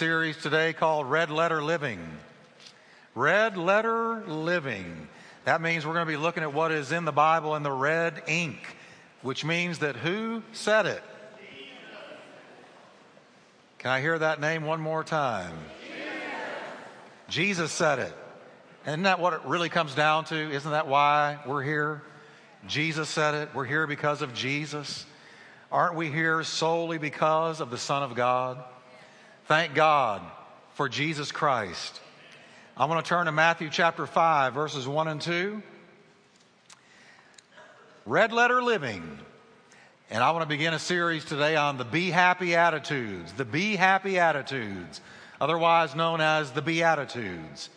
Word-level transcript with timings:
series 0.00 0.38
today 0.38 0.72
called 0.72 1.10
Red 1.10 1.30
Letter 1.30 1.62
Living. 1.62 2.00
Red 3.14 3.58
Letter 3.58 4.24
Living. 4.26 5.08
That 5.44 5.60
means 5.60 5.84
we're 5.84 5.92
going 5.92 6.06
to 6.06 6.10
be 6.10 6.16
looking 6.16 6.42
at 6.42 6.54
what 6.54 6.72
is 6.72 6.90
in 6.90 7.04
the 7.04 7.12
Bible 7.12 7.54
in 7.54 7.62
the 7.62 7.70
red 7.70 8.22
ink, 8.26 8.56
which 9.20 9.44
means 9.44 9.80
that 9.80 9.96
who 9.96 10.42
said 10.52 10.86
it? 10.86 11.02
Can 13.76 13.90
I 13.90 14.00
hear 14.00 14.18
that 14.18 14.40
name 14.40 14.64
one 14.64 14.80
more 14.80 15.04
time? 15.04 15.54
Jesus 17.28 17.70
said 17.70 17.98
it. 17.98 18.14
Isn't 18.86 19.02
that 19.02 19.20
what 19.20 19.34
it 19.34 19.42
really 19.44 19.68
comes 19.68 19.94
down 19.94 20.24
to? 20.24 20.34
Isn't 20.34 20.70
that 20.70 20.88
why 20.88 21.40
we're 21.46 21.62
here? 21.62 22.00
Jesus 22.66 23.10
said 23.10 23.34
it. 23.34 23.50
We're 23.54 23.66
here 23.66 23.86
because 23.86 24.22
of 24.22 24.32
Jesus. 24.32 25.04
Aren't 25.70 25.94
we 25.94 26.10
here 26.10 26.42
solely 26.42 26.96
because 26.96 27.60
of 27.60 27.68
the 27.68 27.76
Son 27.76 28.02
of 28.02 28.14
God? 28.14 28.64
Thank 29.50 29.74
God 29.74 30.22
for 30.74 30.88
Jesus 30.88 31.32
Christ. 31.32 32.00
I 32.76 32.84
want 32.84 33.04
to 33.04 33.08
turn 33.08 33.26
to 33.26 33.32
Matthew 33.32 33.68
chapter 33.68 34.06
5, 34.06 34.54
verses 34.54 34.86
1 34.86 35.08
and 35.08 35.20
2. 35.20 35.60
Red 38.06 38.32
letter 38.32 38.62
living. 38.62 39.18
And 40.08 40.22
I 40.22 40.30
want 40.30 40.44
to 40.44 40.48
begin 40.48 40.72
a 40.72 40.78
series 40.78 41.24
today 41.24 41.56
on 41.56 41.78
the 41.78 41.84
be 41.84 42.10
happy 42.10 42.54
attitudes, 42.54 43.32
the 43.32 43.44
be 43.44 43.74
happy 43.74 44.20
attitudes, 44.20 45.00
otherwise 45.40 45.96
known 45.96 46.20
as 46.20 46.52
the 46.52 46.62
Beatitudes. 46.62 47.70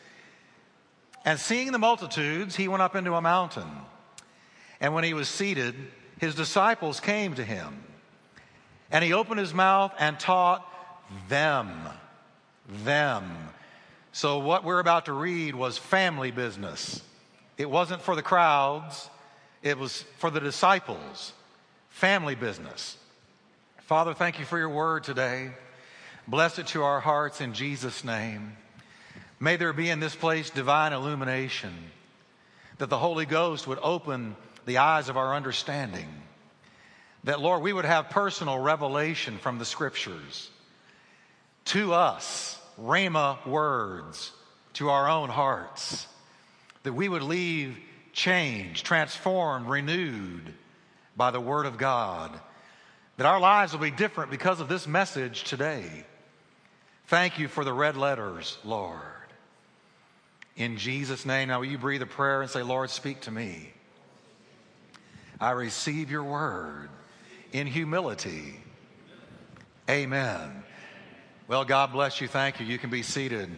And 1.26 1.40
seeing 1.40 1.72
the 1.72 1.80
multitudes, 1.80 2.56
he 2.56 2.68
went 2.68 2.84
up 2.84 2.96
into 2.96 3.16
a 3.16 3.22
mountain. 3.22 3.72
And 4.80 4.94
when 4.94 5.06
he 5.06 5.16
was 5.16 5.28
seated, 5.28 5.74
his 6.20 6.36
disciples 6.36 7.00
came 7.00 7.34
to 7.34 7.44
him. 7.44 7.84
And 8.92 9.04
he 9.04 9.12
opened 9.12 9.40
his 9.40 9.56
mouth 9.56 9.92
and 9.98 10.20
taught 10.20 10.70
them. 11.30 11.70
Them. 12.84 13.30
So, 14.12 14.40
what 14.40 14.64
we're 14.64 14.80
about 14.80 15.06
to 15.06 15.14
read 15.14 15.56
was 15.56 15.78
family 15.78 16.32
business. 16.32 17.02
It 17.58 17.70
wasn't 17.70 18.02
for 18.02 18.16
the 18.16 18.22
crowds, 18.22 19.10
it 19.62 19.78
was 19.78 20.04
for 20.18 20.30
the 20.30 20.40
disciples. 20.40 21.34
Family 21.90 22.36
business. 22.36 22.98
Father, 23.82 24.14
thank 24.14 24.40
you 24.40 24.46
for 24.46 24.58
your 24.58 24.70
word 24.70 25.04
today. 25.04 25.52
Bless 26.28 26.58
it 26.58 26.68
to 26.68 26.84
our 26.84 27.00
hearts 27.00 27.42
in 27.42 27.54
Jesus' 27.54 28.04
name. 28.04 28.56
May 29.40 29.58
there 29.58 29.74
be 29.74 29.90
in 29.90 30.00
this 30.00 30.16
place 30.16 30.50
divine 30.50 30.94
illumination, 30.94 31.74
that 32.78 32.90
the 32.90 32.98
Holy 32.98 33.26
Ghost 33.26 33.68
would 33.68 33.80
open 33.82 34.36
the 34.66 34.78
eyes 34.78 35.10
of 35.10 35.18
our 35.18 35.36
understanding, 35.36 36.08
that, 37.26 37.42
Lord, 37.42 37.62
we 37.62 37.74
would 37.74 37.86
have 37.86 38.10
personal 38.10 38.58
revelation 38.58 39.38
from 39.38 39.60
the 39.60 39.66
scriptures 39.66 40.50
to 41.66 41.94
us, 41.94 42.60
Rhema 42.80 43.46
words 43.46 44.32
to 44.74 44.90
our 44.90 45.10
own 45.10 45.30
hearts, 45.30 46.08
that 46.84 46.94
we 46.94 47.08
would 47.08 47.22
leave 47.22 47.78
changed, 48.12 48.86
transformed, 48.86 49.68
renewed 49.68 50.54
by 51.16 51.32
the 51.32 51.40
Word 51.40 51.66
of 51.66 51.78
God, 51.78 52.32
that 53.18 53.26
our 53.26 53.40
lives 53.40 53.74
will 53.74 53.80
be 53.80 53.92
different 53.92 54.32
because 54.32 54.60
of 54.60 54.68
this 54.68 54.88
message 54.88 55.44
today. 55.44 55.86
Thank 57.08 57.38
you 57.38 57.48
for 57.48 57.64
the 57.64 57.74
red 57.74 57.96
letters, 57.96 58.58
Lord. 58.64 59.00
In 60.56 60.78
Jesus' 60.78 61.26
name, 61.26 61.50
now 61.50 61.60
will 61.60 61.68
you 61.68 61.78
breathe 61.78 62.02
a 62.02 62.08
prayer 62.08 62.42
and 62.42 62.50
say, 62.50 62.64
Lord, 62.64 62.90
speak 62.90 63.22
to 63.22 63.32
me. 63.32 63.74
I 65.40 65.52
receive 65.52 66.10
your 66.10 66.24
word 66.24 66.90
in 67.52 67.68
humility. 67.68 68.60
Amen. 69.90 70.63
Well, 71.46 71.66
God 71.66 71.92
bless 71.92 72.22
you. 72.22 72.30
Thank 72.30 72.62
you. 72.62 72.66
You 72.66 72.80
can 72.80 72.90
be 72.90 73.04
seated. 73.04 73.50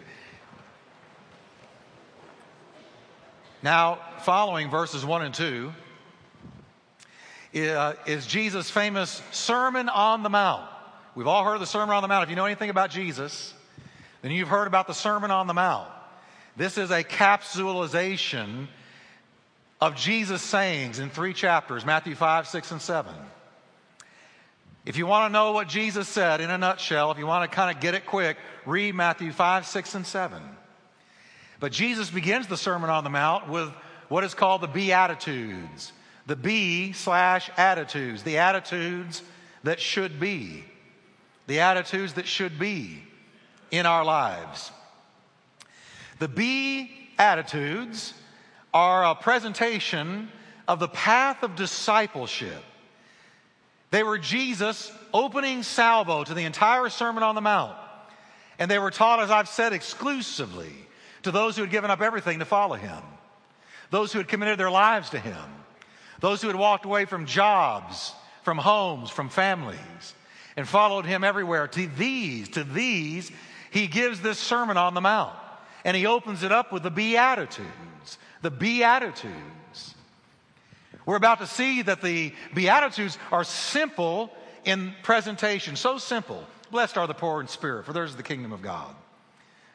Now, 3.61 3.99
following 4.21 4.71
verses 4.71 5.05
1 5.05 5.21
and 5.21 5.33
2 5.35 5.71
uh, 7.55 7.93
is 8.07 8.25
Jesus' 8.25 8.71
famous 8.71 9.21
Sermon 9.31 9.87
on 9.87 10.23
the 10.23 10.31
Mount. 10.31 10.67
We've 11.13 11.27
all 11.27 11.43
heard 11.43 11.61
the 11.61 11.67
Sermon 11.67 11.95
on 11.95 12.01
the 12.01 12.07
Mount. 12.07 12.23
If 12.23 12.31
you 12.31 12.35
know 12.35 12.45
anything 12.45 12.71
about 12.71 12.89
Jesus, 12.89 13.53
then 14.23 14.31
you've 14.31 14.47
heard 14.47 14.65
about 14.65 14.87
the 14.87 14.93
Sermon 14.93 15.29
on 15.29 15.45
the 15.45 15.53
Mount. 15.53 15.87
This 16.57 16.79
is 16.79 16.89
a 16.89 17.03
capsulization 17.03 18.67
of 19.79 19.95
Jesus' 19.95 20.41
sayings 20.41 20.97
in 20.97 21.11
three 21.11 21.33
chapters 21.33 21.85
Matthew 21.85 22.15
5, 22.15 22.47
6, 22.47 22.71
and 22.71 22.81
7. 22.81 23.13
If 24.85 24.97
you 24.97 25.07
want 25.07 25.29
to 25.29 25.33
know 25.33 25.51
what 25.51 25.67
Jesus 25.67 26.07
said 26.07 26.41
in 26.41 26.51
a 26.51 26.59
nutshell, 26.59 27.09
if 27.11 27.17
you 27.17 27.25
want 27.25 27.49
to 27.49 27.55
kind 27.55 27.75
of 27.75 27.81
get 27.81 27.95
it 27.95 28.05
quick, 28.05 28.37
read 28.67 28.93
Matthew 28.93 29.31
5, 29.31 29.65
6, 29.65 29.95
and 29.95 30.05
7. 30.05 30.41
But 31.59 31.71
Jesus 31.71 32.11
begins 32.11 32.45
the 32.45 32.57
Sermon 32.57 32.91
on 32.91 33.03
the 33.03 33.09
Mount 33.09 33.49
with 33.49 33.69
what 34.09 34.23
is 34.23 34.35
called 34.35 34.61
the 34.61 34.67
Beatitudes. 34.67 35.91
The 36.27 36.35
B 36.35 36.91
slash 36.91 37.49
attitudes, 37.57 38.21
the 38.21 38.37
attitudes 38.37 39.23
that 39.63 39.79
should 39.79 40.19
be, 40.19 40.63
the 41.47 41.61
attitudes 41.61 42.13
that 42.13 42.27
should 42.27 42.59
be 42.59 43.01
in 43.71 43.87
our 43.87 44.05
lives. 44.05 44.71
The 46.19 46.27
B 46.27 46.91
attitudes 47.17 48.13
are 48.71 49.03
a 49.03 49.15
presentation 49.15 50.29
of 50.67 50.79
the 50.79 50.87
path 50.87 51.41
of 51.41 51.55
discipleship 51.55 52.63
they 53.95 54.03
were 54.03 54.17
Jesus 54.17 54.91
opening 55.13 55.63
salvo 55.63 56.25
to 56.25 56.33
the 56.33 56.43
entire 56.43 56.89
Sermon 56.89 57.23
on 57.23 57.33
the 57.33 57.39
Mount. 57.39 57.77
And 58.59 58.69
they 58.69 58.77
were 58.77 58.91
taught, 58.91 59.21
as 59.21 59.31
I've 59.31 59.47
said, 59.47 59.71
exclusively 59.71 60.73
to 61.23 61.31
those 61.31 61.55
who 61.55 61.61
had 61.61 61.71
given 61.71 61.89
up 61.89 62.01
everything 62.01 62.39
to 62.39 62.45
follow 62.45 62.75
him, 62.75 63.01
those 63.91 64.11
who 64.11 64.19
had 64.19 64.27
committed 64.27 64.59
their 64.59 64.69
lives 64.69 65.11
to 65.11 65.19
him, 65.19 65.41
those 66.19 66.41
who 66.41 66.47
had 66.47 66.57
walked 66.57 66.83
away 66.83 67.05
from 67.05 67.25
jobs, 67.25 68.11
from 68.43 68.57
homes, 68.57 69.09
from 69.09 69.29
families, 69.29 70.13
and 70.57 70.67
followed 70.67 71.05
him 71.05 71.23
everywhere. 71.23 71.69
To 71.69 71.87
these, 71.87 72.49
to 72.49 72.65
these, 72.65 73.31
he 73.71 73.87
gives 73.87 74.19
this 74.19 74.39
Sermon 74.39 74.75
on 74.75 74.93
the 74.93 74.99
Mount. 74.99 75.37
And 75.85 75.95
he 75.95 76.05
opens 76.05 76.43
it 76.43 76.51
up 76.51 76.73
with 76.73 76.83
the 76.83 76.91
Beatitudes. 76.91 78.17
The 78.41 78.51
Beatitudes. 78.51 79.54
We're 81.05 81.15
about 81.15 81.39
to 81.39 81.47
see 81.47 81.81
that 81.83 82.01
the 82.01 82.33
Beatitudes 82.53 83.17
are 83.31 83.43
simple 83.43 84.31
in 84.63 84.93
presentation, 85.03 85.75
so 85.75 85.97
simple. 85.97 86.43
Blessed 86.71 86.97
are 86.97 87.07
the 87.07 87.13
poor 87.13 87.41
in 87.41 87.47
spirit, 87.47 87.85
for 87.85 87.93
theirs 87.93 88.11
is 88.11 88.15
the 88.15 88.23
kingdom 88.23 88.51
of 88.51 88.61
God. 88.61 88.93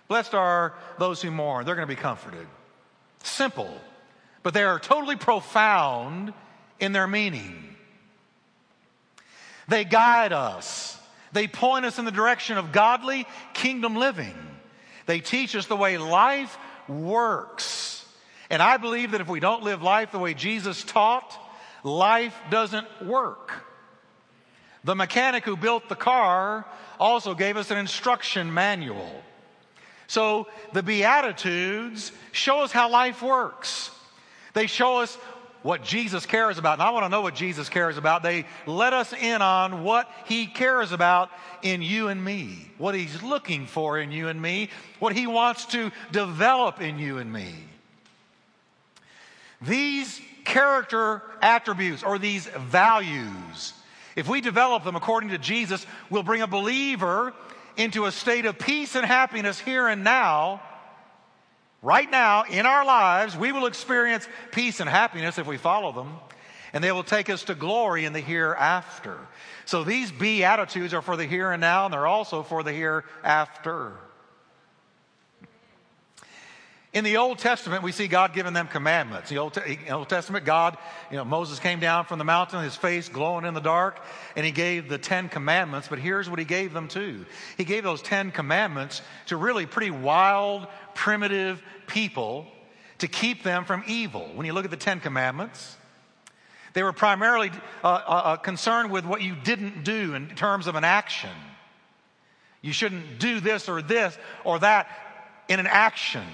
Blessed 0.08 0.34
are 0.34 0.74
those 0.98 1.22
who 1.22 1.30
mourn, 1.30 1.64
they're 1.64 1.76
going 1.76 1.86
to 1.86 1.94
be 1.94 2.00
comforted. 2.00 2.46
Simple, 3.22 3.72
but 4.42 4.54
they 4.54 4.64
are 4.64 4.80
totally 4.80 5.14
profound 5.14 6.32
in 6.80 6.92
their 6.92 7.06
meaning. 7.06 7.76
They 9.68 9.84
guide 9.84 10.32
us, 10.32 10.98
they 11.32 11.46
point 11.46 11.84
us 11.84 12.00
in 12.00 12.04
the 12.04 12.10
direction 12.10 12.58
of 12.58 12.72
godly 12.72 13.24
kingdom 13.54 13.94
living. 13.94 14.34
They 15.06 15.20
teach 15.20 15.54
us 15.54 15.66
the 15.66 15.76
way 15.76 15.96
life 15.96 16.58
works. 16.88 17.69
And 18.50 18.60
I 18.60 18.76
believe 18.76 19.12
that 19.12 19.20
if 19.20 19.28
we 19.28 19.40
don't 19.40 19.62
live 19.62 19.82
life 19.82 20.10
the 20.10 20.18
way 20.18 20.34
Jesus 20.34 20.82
taught, 20.82 21.38
life 21.84 22.36
doesn't 22.50 23.06
work. 23.06 23.52
The 24.82 24.96
mechanic 24.96 25.44
who 25.44 25.56
built 25.56 25.88
the 25.88 25.94
car 25.94 26.66
also 26.98 27.34
gave 27.34 27.56
us 27.56 27.70
an 27.70 27.78
instruction 27.78 28.52
manual. 28.52 29.22
So 30.08 30.48
the 30.72 30.82
Beatitudes 30.82 32.10
show 32.32 32.62
us 32.62 32.72
how 32.72 32.90
life 32.90 33.22
works. 33.22 33.90
They 34.54 34.66
show 34.66 34.98
us 34.98 35.16
what 35.62 35.84
Jesus 35.84 36.26
cares 36.26 36.58
about. 36.58 36.74
And 36.74 36.82
I 36.82 36.90
want 36.90 37.04
to 37.04 37.08
know 37.08 37.20
what 37.20 37.34
Jesus 37.34 37.68
cares 37.68 37.98
about. 37.98 38.22
They 38.22 38.46
let 38.66 38.92
us 38.92 39.12
in 39.12 39.42
on 39.42 39.84
what 39.84 40.10
he 40.24 40.46
cares 40.46 40.90
about 40.90 41.30
in 41.62 41.82
you 41.82 42.08
and 42.08 42.24
me, 42.24 42.72
what 42.78 42.94
he's 42.94 43.22
looking 43.22 43.66
for 43.66 43.98
in 43.98 44.10
you 44.10 44.28
and 44.28 44.40
me, 44.40 44.70
what 44.98 45.14
he 45.14 45.26
wants 45.26 45.66
to 45.66 45.92
develop 46.10 46.80
in 46.80 46.98
you 46.98 47.18
and 47.18 47.30
me. 47.32 47.54
These 49.62 50.20
character 50.44 51.22
attributes 51.42 52.02
or 52.02 52.18
these 52.18 52.46
values, 52.46 53.72
if 54.16 54.28
we 54.28 54.40
develop 54.40 54.84
them 54.84 54.96
according 54.96 55.30
to 55.30 55.38
Jesus, 55.38 55.86
will 56.08 56.22
bring 56.22 56.42
a 56.42 56.46
believer 56.46 57.32
into 57.76 58.06
a 58.06 58.12
state 58.12 58.46
of 58.46 58.58
peace 58.58 58.94
and 58.94 59.06
happiness 59.06 59.58
here 59.58 59.86
and 59.88 60.02
now. 60.04 60.62
Right 61.82 62.10
now, 62.10 62.44
in 62.44 62.66
our 62.66 62.84
lives, 62.84 63.36
we 63.36 63.52
will 63.52 63.66
experience 63.66 64.28
peace 64.52 64.80
and 64.80 64.88
happiness 64.88 65.38
if 65.38 65.46
we 65.46 65.56
follow 65.56 65.92
them, 65.92 66.14
and 66.72 66.84
they 66.84 66.92
will 66.92 67.04
take 67.04 67.30
us 67.30 67.44
to 67.44 67.54
glory 67.54 68.04
in 68.04 68.12
the 68.12 68.20
hereafter. 68.20 69.16
So 69.64 69.84
these 69.84 70.12
beatitudes 70.12 70.92
are 70.92 71.00
for 71.00 71.16
the 71.16 71.24
here 71.24 71.52
and 71.52 71.60
now, 71.60 71.86
and 71.86 71.94
they're 71.94 72.06
also 72.06 72.42
for 72.42 72.62
the 72.62 72.72
hereafter. 72.72 73.92
In 76.92 77.04
the 77.04 77.18
Old 77.18 77.38
Testament, 77.38 77.84
we 77.84 77.92
see 77.92 78.08
God 78.08 78.32
giving 78.32 78.52
them 78.52 78.66
commandments. 78.66 79.30
The 79.30 79.38
Old, 79.38 79.56
Old, 79.90 80.08
Testament, 80.08 80.44
God, 80.44 80.76
you 81.08 81.16
know, 81.16 81.24
Moses 81.24 81.60
came 81.60 81.78
down 81.78 82.04
from 82.04 82.18
the 82.18 82.24
mountain, 82.24 82.64
his 82.64 82.74
face 82.74 83.08
glowing 83.08 83.44
in 83.44 83.54
the 83.54 83.60
dark, 83.60 84.00
and 84.34 84.44
he 84.44 84.50
gave 84.50 84.88
the 84.88 84.98
Ten 84.98 85.28
Commandments. 85.28 85.86
But 85.86 86.00
here's 86.00 86.28
what 86.28 86.40
he 86.40 86.44
gave 86.44 86.72
them 86.72 86.88
to 86.88 87.24
He 87.56 87.64
gave 87.64 87.84
those 87.84 88.02
Ten 88.02 88.32
Commandments 88.32 89.02
to 89.26 89.36
really 89.36 89.66
pretty 89.66 89.92
wild, 89.92 90.66
primitive 90.94 91.62
people 91.86 92.46
to 92.98 93.06
keep 93.06 93.44
them 93.44 93.64
from 93.64 93.84
evil. 93.86 94.28
When 94.34 94.44
you 94.44 94.52
look 94.52 94.64
at 94.64 94.72
the 94.72 94.76
Ten 94.76 94.98
Commandments, 94.98 95.76
they 96.72 96.82
were 96.82 96.92
primarily 96.92 97.52
uh, 97.84 97.86
uh, 97.86 98.10
uh 98.10 98.36
concerned 98.36 98.90
with 98.90 99.04
what 99.04 99.22
you 99.22 99.36
didn't 99.36 99.84
do 99.84 100.14
in 100.14 100.28
terms 100.30 100.66
of 100.66 100.74
an 100.74 100.84
action. 100.84 101.30
You 102.62 102.72
shouldn't 102.72 103.20
do 103.20 103.38
this 103.38 103.68
or 103.68 103.80
this 103.80 104.18
or 104.42 104.58
that 104.58 104.88
in 105.48 105.60
an 105.60 105.68
action. 105.68 106.26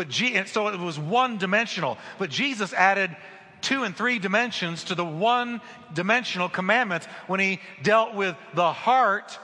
But 0.00 0.48
so 0.48 0.68
it 0.68 0.80
was 0.80 0.98
one 0.98 1.36
dimensional. 1.36 1.98
But 2.18 2.30
Jesus 2.30 2.72
added 2.72 3.14
two 3.60 3.82
and 3.82 3.94
three 3.94 4.18
dimensions 4.18 4.84
to 4.84 4.94
the 4.94 5.04
one 5.04 5.60
dimensional 5.92 6.48
commandments 6.48 7.04
when 7.26 7.38
he 7.38 7.60
dealt 7.82 8.14
with 8.14 8.34
the 8.54 8.72
heart 8.72 9.38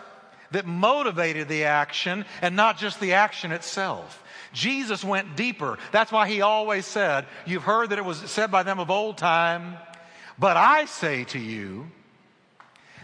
that 0.52 0.64
motivated 0.64 1.48
the 1.48 1.64
action 1.64 2.24
and 2.40 2.56
not 2.56 2.78
just 2.78 3.00
the 3.00 3.12
action 3.12 3.52
itself. 3.52 4.22
Jesus 4.54 5.04
went 5.04 5.36
deeper. 5.36 5.76
That's 5.92 6.10
why 6.10 6.26
he 6.26 6.40
always 6.40 6.86
said, 6.86 7.26
You've 7.44 7.64
heard 7.64 7.90
that 7.90 7.98
it 7.98 8.04
was 8.06 8.16
said 8.30 8.50
by 8.50 8.62
them 8.62 8.78
of 8.78 8.90
old 8.90 9.18
time, 9.18 9.76
but 10.38 10.56
I 10.56 10.86
say 10.86 11.24
to 11.24 11.38
you. 11.38 11.90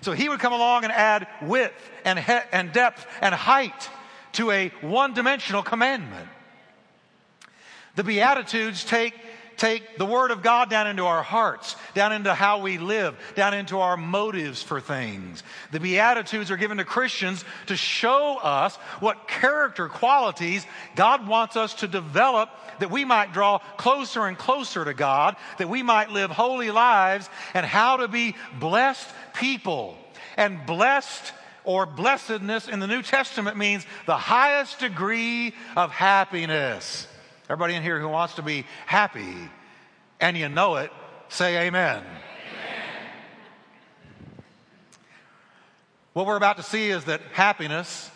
So 0.00 0.12
he 0.12 0.30
would 0.30 0.40
come 0.40 0.54
along 0.54 0.84
and 0.84 0.92
add 0.92 1.26
width 1.42 1.90
and, 2.06 2.18
he- 2.18 2.48
and 2.50 2.72
depth 2.72 3.06
and 3.20 3.34
height 3.34 3.90
to 4.32 4.50
a 4.50 4.68
one 4.80 5.12
dimensional 5.12 5.62
commandment. 5.62 6.30
The 7.94 8.04
Beatitudes 8.04 8.84
take, 8.84 9.14
take 9.56 9.98
the 9.98 10.06
Word 10.06 10.30
of 10.30 10.42
God 10.42 10.70
down 10.70 10.86
into 10.86 11.04
our 11.04 11.22
hearts, 11.22 11.76
down 11.94 12.12
into 12.12 12.32
how 12.32 12.60
we 12.60 12.78
live, 12.78 13.16
down 13.34 13.52
into 13.52 13.78
our 13.80 13.96
motives 13.96 14.62
for 14.62 14.80
things. 14.80 15.42
The 15.72 15.80
Beatitudes 15.80 16.50
are 16.50 16.56
given 16.56 16.78
to 16.78 16.84
Christians 16.84 17.44
to 17.66 17.76
show 17.76 18.38
us 18.38 18.76
what 19.00 19.28
character 19.28 19.88
qualities 19.88 20.66
God 20.96 21.28
wants 21.28 21.56
us 21.56 21.74
to 21.74 21.88
develop 21.88 22.48
that 22.78 22.90
we 22.90 23.04
might 23.04 23.32
draw 23.32 23.58
closer 23.76 24.26
and 24.26 24.38
closer 24.38 24.84
to 24.84 24.94
God, 24.94 25.36
that 25.58 25.68
we 25.68 25.82
might 25.82 26.10
live 26.10 26.30
holy 26.30 26.70
lives, 26.70 27.28
and 27.54 27.64
how 27.66 27.98
to 27.98 28.08
be 28.08 28.34
blessed 28.58 29.08
people. 29.34 29.96
And 30.36 30.64
blessed 30.66 31.32
or 31.64 31.84
blessedness 31.84 32.68
in 32.68 32.80
the 32.80 32.86
New 32.86 33.02
Testament 33.02 33.56
means 33.56 33.86
the 34.06 34.16
highest 34.16 34.80
degree 34.80 35.54
of 35.76 35.90
happiness. 35.90 37.06
Everybody 37.52 37.74
in 37.74 37.82
here 37.82 38.00
who 38.00 38.08
wants 38.08 38.36
to 38.36 38.42
be 38.42 38.64
happy 38.86 39.36
and 40.20 40.38
you 40.38 40.48
know 40.48 40.76
it, 40.76 40.90
say 41.28 41.66
amen. 41.66 41.98
amen. 41.98 42.06
What 46.14 46.24
we're 46.24 46.38
about 46.38 46.56
to 46.56 46.62
see 46.62 46.88
is 46.88 47.04
that 47.04 47.20
happiness 47.34 48.10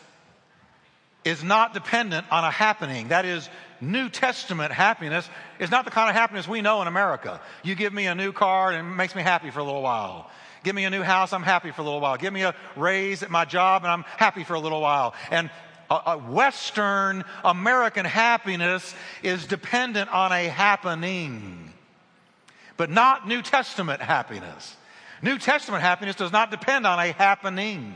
is 1.23 1.44
not 1.44 1.75
dependent 1.75 2.27
on 2.31 2.44
a 2.44 2.50
happening. 2.50 3.09
That 3.09 3.27
is, 3.27 3.47
New 3.79 4.09
Testament 4.09 4.73
happiness 4.73 5.29
is 5.59 5.71
not 5.71 5.85
the 5.85 5.91
kind 5.91 6.09
of 6.09 6.17
happiness 6.17 6.49
we 6.49 6.62
know 6.62 6.81
in 6.81 6.88
America. 6.88 7.38
You 7.62 7.75
give 7.75 7.93
me 7.93 8.06
a 8.06 8.15
new 8.15 8.33
car 8.33 8.71
and 8.71 8.88
it 8.88 8.91
makes 8.91 9.15
me 9.15 9.21
happy 9.21 9.50
for 9.50 9.59
a 9.61 9.65
little 9.65 9.83
while. 9.83 10.31
Give 10.65 10.75
me 10.75 10.87
a 10.87 10.91
new 10.91 11.03
house, 11.03 11.35
I'm 11.35 11.43
happy 11.43 11.73
for 11.73 11.83
a 11.83 11.85
little 11.85 12.00
while. 12.00 12.17
Give 12.17 12.33
me 12.33 12.41
a 12.44 12.55
raise 12.75 13.23
at 13.23 13.31
my 13.31 13.44
job 13.44 13.83
and 13.83 13.93
I'm 13.93 14.05
happy 14.17 14.44
for 14.44 14.55
a 14.55 14.61
little 14.61 14.81
while. 14.81 15.12
And 15.31 15.50
a 15.91 16.19
Western 16.19 17.25
American 17.44 18.05
happiness 18.05 18.94
is 19.23 19.47
dependent 19.47 20.11
on 20.11 20.33
a 20.33 20.44
happening, 20.44 21.73
but 22.77 22.91
not 22.91 23.29
New 23.29 23.43
Testament 23.43 24.00
happiness. 24.00 24.77
New 25.23 25.38
Testament 25.38 25.83
happiness 25.83 26.17
does 26.17 26.33
not 26.33 26.50
depend 26.50 26.87
on 26.87 26.99
a 26.99 27.12
happening. 27.12 27.94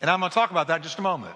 And 0.00 0.10
I'm 0.10 0.20
going 0.20 0.30
to 0.30 0.34
talk 0.34 0.50
about 0.50 0.68
that 0.68 0.76
in 0.76 0.82
just 0.82 0.98
a 0.98 1.02
moment. 1.02 1.34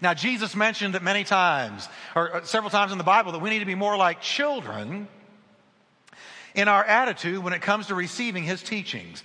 Now, 0.00 0.12
Jesus 0.12 0.54
mentioned 0.54 0.94
that 0.94 1.02
many 1.02 1.24
times, 1.24 1.88
or 2.14 2.36
uh, 2.36 2.44
several 2.44 2.70
times 2.70 2.92
in 2.92 2.98
the 2.98 3.04
Bible, 3.04 3.32
that 3.32 3.38
we 3.38 3.48
need 3.48 3.60
to 3.60 3.64
be 3.64 3.74
more 3.74 3.96
like 3.96 4.20
children 4.20 5.08
in 6.54 6.68
our 6.68 6.84
attitude 6.84 7.42
when 7.42 7.52
it 7.52 7.62
comes 7.62 7.86
to 7.86 7.94
receiving 7.94 8.44
his 8.44 8.62
teachings. 8.62 9.22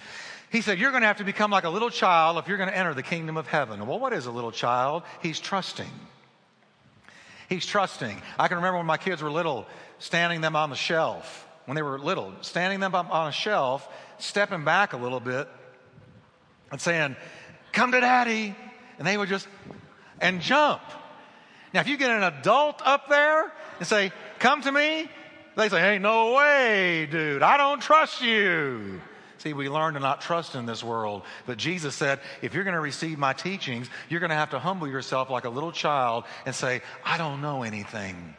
He 0.52 0.62
said, 0.62 0.80
You're 0.80 0.92
going 0.92 1.02
to 1.02 1.08
have 1.08 1.18
to 1.18 1.24
become 1.24 1.52
like 1.52 1.64
a 1.64 1.70
little 1.70 1.90
child 1.90 2.38
if 2.38 2.48
you're 2.48 2.58
going 2.58 2.70
to 2.70 2.78
enter 2.78 2.94
the 2.94 3.04
kingdom 3.04 3.38
of 3.38 3.48
heaven. 3.48 3.86
Well, 3.86 4.00
what 4.00 4.14
is 4.14 4.26
a 4.26 4.32
little 4.32 4.52
child? 4.52 5.04
He's 5.22 5.40
trusting. 5.40 5.90
He's 7.48 7.66
trusting. 7.66 8.22
I 8.38 8.48
can 8.48 8.58
remember 8.58 8.78
when 8.78 8.86
my 8.86 8.98
kids 8.98 9.22
were 9.22 9.32
little, 9.32 9.66
standing 9.98 10.42
them 10.42 10.56
on 10.56 10.70
the 10.70 10.76
shelf, 10.76 11.48
when 11.66 11.76
they 11.76 11.82
were 11.82 12.00
little, 12.00 12.34
standing 12.42 12.80
them 12.80 12.94
on 12.94 13.28
a 13.28 13.32
shelf, 13.32 13.88
stepping 14.20 14.64
back 14.64 14.94
a 14.94 14.98
little 14.98 15.20
bit, 15.20 15.48
and 16.72 16.80
saying, 16.80 17.16
Come 17.72 17.92
to 17.92 18.00
daddy. 18.00 18.56
And 18.98 19.08
they 19.08 19.18
would 19.18 19.30
just, 19.30 19.48
and 20.20 20.42
jump. 20.42 20.82
Now, 21.74 21.80
if 21.80 21.88
you 21.88 21.96
get 21.96 22.12
an 22.12 22.24
adult 22.24 22.82
up 22.84 23.08
there 23.08 23.52
and 23.78 23.88
say, 23.88 24.12
Come 24.40 24.62
to 24.64 24.72
me, 24.72 25.10
they 25.56 25.70
say, 25.70 25.80
Hey, 25.80 26.00
no 26.00 26.34
way, 26.34 27.06
dude. 27.06 27.44
I 27.44 27.58
don't 27.58 27.82
trust 27.82 28.22
you. 28.22 29.00
See, 29.40 29.54
we 29.54 29.70
learn 29.70 29.94
to 29.94 30.00
not 30.00 30.22
trust 30.22 30.56
in 30.56 30.66
this 30.66 30.84
world. 30.84 31.24
But 31.46 31.58
Jesus 31.58 31.96
said, 31.96 32.20
if 32.42 32.54
you're 32.54 32.66
going 32.66 32.76
to 32.76 32.82
receive 32.82 33.18
my 33.18 33.34
teachings, 33.34 33.90
you're 34.10 34.20
going 34.20 34.32
to 34.32 34.36
have 34.36 34.52
to 34.52 34.60
humble 34.60 34.88
yourself 34.88 35.30
like 35.30 35.46
a 35.46 35.50
little 35.50 35.72
child 35.72 36.26
and 36.46 36.54
say, 36.54 36.82
I 37.06 37.18
don't 37.18 37.42
know 37.42 37.64
anything. 37.64 38.36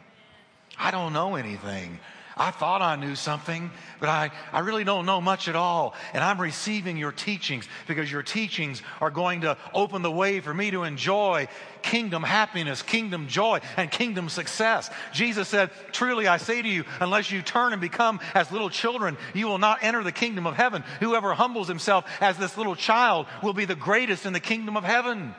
I 0.77 0.91
don't 0.91 1.13
know 1.13 1.35
anything. 1.35 1.99
I 2.37 2.51
thought 2.51 2.81
I 2.81 2.95
knew 2.95 3.15
something, 3.15 3.71
but 3.99 4.09
I, 4.09 4.31
I 4.53 4.59
really 4.59 4.83
don't 4.83 5.05
know 5.05 5.19
much 5.21 5.47
at 5.47 5.55
all. 5.55 5.93
And 6.13 6.23
I'm 6.23 6.39
receiving 6.39 6.97
your 6.97 7.11
teachings 7.11 7.67
because 7.87 8.11
your 8.11 8.23
teachings 8.23 8.81
are 8.99 9.11
going 9.11 9.41
to 9.41 9.57
open 9.73 10.01
the 10.01 10.11
way 10.11 10.39
for 10.39 10.53
me 10.53 10.71
to 10.71 10.83
enjoy 10.83 11.47
kingdom 11.81 12.23
happiness, 12.23 12.81
kingdom 12.81 13.27
joy, 13.27 13.59
and 13.77 13.91
kingdom 13.91 14.29
success. 14.29 14.89
Jesus 15.13 15.47
said, 15.47 15.71
Truly 15.91 16.27
I 16.27 16.37
say 16.37 16.61
to 16.61 16.67
you, 16.67 16.85
unless 16.99 17.31
you 17.31 17.41
turn 17.41 17.73
and 17.73 17.81
become 17.81 18.19
as 18.33 18.51
little 18.51 18.69
children, 18.69 19.17
you 19.33 19.47
will 19.47 19.59
not 19.59 19.83
enter 19.83 20.03
the 20.03 20.11
kingdom 20.11 20.47
of 20.47 20.55
heaven. 20.55 20.83
Whoever 20.99 21.33
humbles 21.33 21.67
himself 21.67 22.05
as 22.21 22.37
this 22.37 22.57
little 22.57 22.75
child 22.75 23.27
will 23.43 23.53
be 23.53 23.65
the 23.65 23.75
greatest 23.75 24.25
in 24.25 24.33
the 24.33 24.39
kingdom 24.39 24.77
of 24.77 24.83
heaven. 24.83 25.35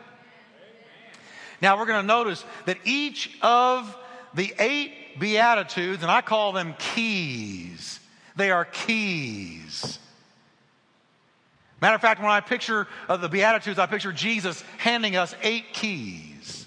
Now 1.61 1.79
we're 1.79 1.87
going 1.87 2.03
to 2.03 2.07
notice 2.07 2.45
that 2.67 2.79
each 2.85 3.31
of 3.41 3.97
the 4.35 4.53
eight 4.59 4.93
Beatitudes, 5.19 6.03
and 6.03 6.11
I 6.11 6.21
call 6.21 6.53
them 6.53 6.75
keys. 6.79 8.01
They 8.37 8.51
are 8.51 8.65
keys. 8.65 9.99
Matter 11.81 11.97
of 11.97 12.01
fact, 12.01 12.21
when 12.21 12.31
I 12.31 12.41
picture 12.41 12.87
uh, 13.09 13.17
the 13.17 13.29
Beatitudes, 13.29 13.79
I 13.79 13.87
picture 13.87 14.13
Jesus 14.13 14.63
handing 14.79 15.17
us 15.17 15.35
eight 15.43 15.73
keys. 15.73 16.67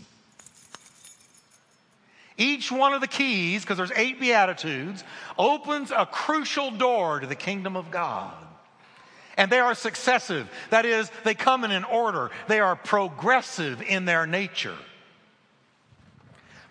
Each 2.38 2.69
one 2.69 2.93
of 2.93 3.00
the 3.00 3.08
keys, 3.08 3.62
because 3.62 3.77
there's 3.77 3.93
eight 3.96 4.19
Beatitudes, 4.19 5.05
opens 5.38 5.91
a 5.91 6.05
crucial 6.05 6.69
door 6.69 7.22
to 7.22 7.27
the 7.27 7.36
kingdom 7.36 7.77
of 7.77 7.91
God. 7.91 8.34
And 9.38 9.51
they 9.51 9.60
are 9.60 9.74
successive. 9.74 10.50
That 10.69 10.86
is, 10.86 11.10
they 11.24 11.34
come 11.34 11.63
in 11.63 11.72
an 11.72 11.86
order. 11.86 12.31
They 12.48 12.60
are 12.60 12.75
progressive 12.75 13.81
in 13.81 14.05
their 14.05 14.27
nature. 14.27 14.75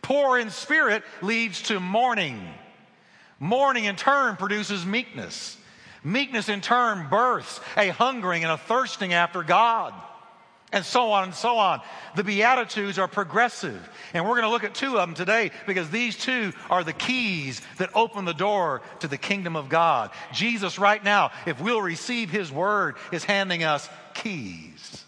Poor 0.04 0.38
in 0.38 0.50
spirit 0.50 1.02
leads 1.22 1.62
to 1.62 1.80
mourning. 1.80 2.38
Mourning 3.40 3.86
in 3.86 3.96
turn 3.96 4.36
produces 4.36 4.84
meekness. 4.84 5.56
Meekness 6.04 6.50
in 6.50 6.60
turn 6.60 7.08
births 7.08 7.58
a 7.74 7.88
hungering 7.88 8.44
and 8.44 8.52
a 8.52 8.58
thirsting 8.58 9.14
after 9.14 9.42
God. 9.42 9.94
And 10.72 10.84
so 10.84 11.12
on 11.12 11.24
and 11.24 11.34
so 11.34 11.56
on. 11.56 11.80
The 12.16 12.24
Beatitudes 12.24 12.98
are 12.98 13.08
progressive. 13.08 13.88
And 14.12 14.24
we're 14.26 14.34
going 14.34 14.42
to 14.42 14.50
look 14.50 14.64
at 14.64 14.74
two 14.74 14.98
of 14.98 15.08
them 15.08 15.14
today 15.14 15.52
because 15.66 15.88
these 15.88 16.18
two 16.18 16.52
are 16.68 16.84
the 16.84 16.92
keys 16.92 17.62
that 17.78 17.88
open 17.94 18.26
the 18.26 18.34
door 18.34 18.82
to 19.00 19.08
the 19.08 19.16
kingdom 19.16 19.56
of 19.56 19.70
God. 19.70 20.10
Jesus, 20.34 20.78
right 20.78 21.02
now, 21.02 21.30
if 21.46 21.62
we'll 21.62 21.80
receive 21.80 22.28
His 22.28 22.52
word, 22.52 22.96
is 23.10 23.24
handing 23.24 23.64
us 23.64 23.88
keys. 24.12 25.02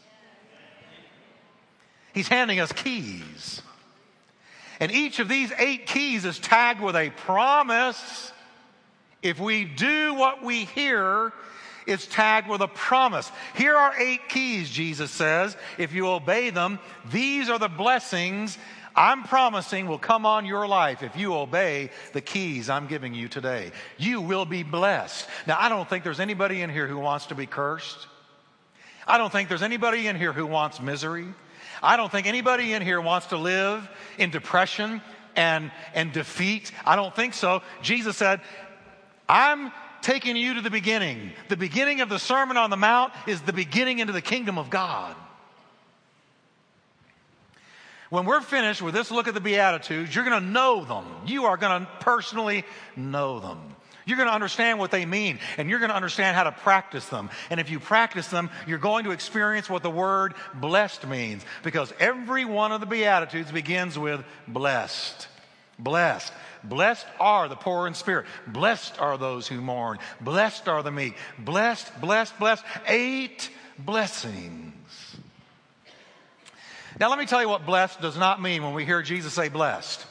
He's 2.15 2.29
handing 2.29 2.61
us 2.61 2.73
keys. 2.73 3.61
And 4.80 4.92
each 4.92 5.18
of 5.18 5.28
these 5.28 5.52
eight 5.59 5.87
keys 5.87 6.25
is 6.25 6.38
tagged 6.38 6.80
with 6.80 6.97
a 6.97 7.11
promise. 7.11 8.33
If 9.23 9.40
we 9.40 9.64
do 9.64 10.14
what 10.14 10.42
we 10.42 10.64
hear, 10.66 11.33
it's 11.87 12.06
tagged 12.06 12.49
with 12.49 12.61
a 12.61 12.68
promise. 12.68 13.30
Here 13.54 13.76
are 13.76 13.95
eight 13.99 14.28
keys, 14.28 14.71
Jesus 14.71 15.11
says. 15.11 15.56
If 15.78 15.95
you 15.95 16.09
obey 16.09 16.50
them, 16.50 16.78
these 17.11 17.49
are 17.49 17.59
the 17.59 17.68
blessings 17.68 18.59
I'm 18.97 19.25
promising 19.25 19.87
will 19.87 19.99
come 19.99 20.25
on 20.25 20.47
your 20.47 20.66
life 20.66 21.02
if 21.02 21.16
you 21.16 21.35
obey 21.35 21.90
the 22.14 22.23
keys 22.23 22.71
I'm 22.71 22.87
giving 22.87 23.12
you 23.12 23.28
today. 23.28 23.73
You 23.99 24.23
will 24.23 24.47
be 24.47 24.62
blessed. 24.62 25.28
Now, 25.47 25.59
I 25.61 25.68
don't 25.68 25.87
think 25.88 26.02
there's 26.02 26.18
anybody 26.18 26.62
in 26.62 26.71
here 26.71 26.87
who 26.87 26.99
wants 26.99 27.26
to 27.26 27.35
be 27.35 27.45
cursed. 27.45 28.06
I 29.06 29.18
don't 29.18 29.30
think 29.30 29.50
there's 29.50 29.62
anybody 29.62 30.06
in 30.06 30.16
here 30.16 30.33
who 30.33 30.47
wants 30.47 30.80
misery. 30.80 31.26
I 31.83 31.97
don't 31.97 32.11
think 32.11 32.26
anybody 32.26 32.73
in 32.73 32.83
here 32.83 33.00
wants 33.00 33.26
to 33.28 33.37
live 33.37 33.88
in 34.18 34.30
depression 34.30 35.00
and, 35.35 35.71
and 35.95 36.12
defeat. 36.12 36.73
I 36.85 36.97
don't 36.97 37.14
think 37.14 37.35
so. 37.35 37.62
Jesus 37.83 38.16
said, 38.16 38.40
I'm 39.28 39.73
taking 40.02 40.37
you 40.37 40.54
to 40.54 40.61
the 40.61 40.71
beginning. 40.71 41.33
The 41.49 41.56
beginning 41.56 42.00
of 42.00 42.09
the 42.09 42.18
Sermon 42.18 42.56
on 42.56 42.71
the 42.71 42.76
Mount 42.76 43.12
is 43.26 43.40
the 43.42 43.52
beginning 43.52 43.99
into 43.99 44.12
the 44.12 44.23
kingdom 44.23 44.59
of 44.59 44.71
God. 44.71 45.14
When 48.09 48.25
we're 48.25 48.40
finished 48.40 48.83
with 48.83 48.95
this 48.95 49.11
look 49.11 49.26
at 49.26 49.35
the 49.35 49.40
Beatitudes, 49.40 50.14
you're 50.14 50.25
going 50.25 50.40
to 50.40 50.49
know 50.49 50.85
them. 50.85 51.04
You 51.26 51.47
are 51.47 51.56
going 51.56 51.83
to 51.83 51.88
personally 52.00 52.64
know 52.95 53.40
them. 53.40 53.59
You're 54.07 54.17
going 54.17 54.29
to 54.29 54.35
understand 54.35 54.79
what 54.79 54.93
they 54.93 55.05
mean, 55.05 55.41
and 55.59 55.69
you're 55.69 55.81
going 55.81 55.91
to 55.91 55.97
understand 55.97 56.37
how 56.37 56.45
to 56.45 56.53
practice 56.53 57.07
them. 57.09 57.29
And 57.51 57.59
if 57.59 57.71
you 57.71 57.81
practice 57.81 58.29
them, 58.29 58.51
you're 58.67 58.79
going 58.79 59.05
to 59.05 59.11
experience 59.11 59.69
what 59.69 59.83
the 59.83 59.91
word 59.91 60.35
blessed 60.55 61.09
means, 61.09 61.45
because 61.65 61.93
every 61.99 62.45
one 62.45 62.71
of 62.71 62.81
the 62.81 62.87
Beatitudes 62.87 63.51
begins 63.51 63.99
with 63.99 64.25
blessed. 64.47 65.27
Blessed. 65.79 66.33
Blessed 66.63 67.07
are 67.19 67.49
the 67.49 67.57
poor 67.57 67.89
in 67.89 67.95
spirit. 67.95 68.27
Blessed 68.47 69.01
are 69.01 69.19
those 69.19 69.49
who 69.49 69.61
mourn. 69.61 69.99
Blessed 70.21 70.69
are 70.69 70.85
the 70.85 70.93
meek. 70.93 71.17
Blessed, 71.39 72.01
blessed, 72.01 72.39
blessed. 72.39 72.65
Eight 72.87 73.51
blessings. 73.77 75.17
Now, 76.99 77.11
let 77.11 77.19
me 77.19 77.27
tell 77.27 77.43
you 77.43 77.49
what 77.49 77.67
blessed 77.67 78.01
does 78.01 78.17
not 78.17 78.41
mean 78.41 78.63
when 78.63 78.73
we 78.73 78.85
hear 78.85 79.03
Jesus 79.03 79.35
say 79.35 79.49
blessed. 79.49 80.07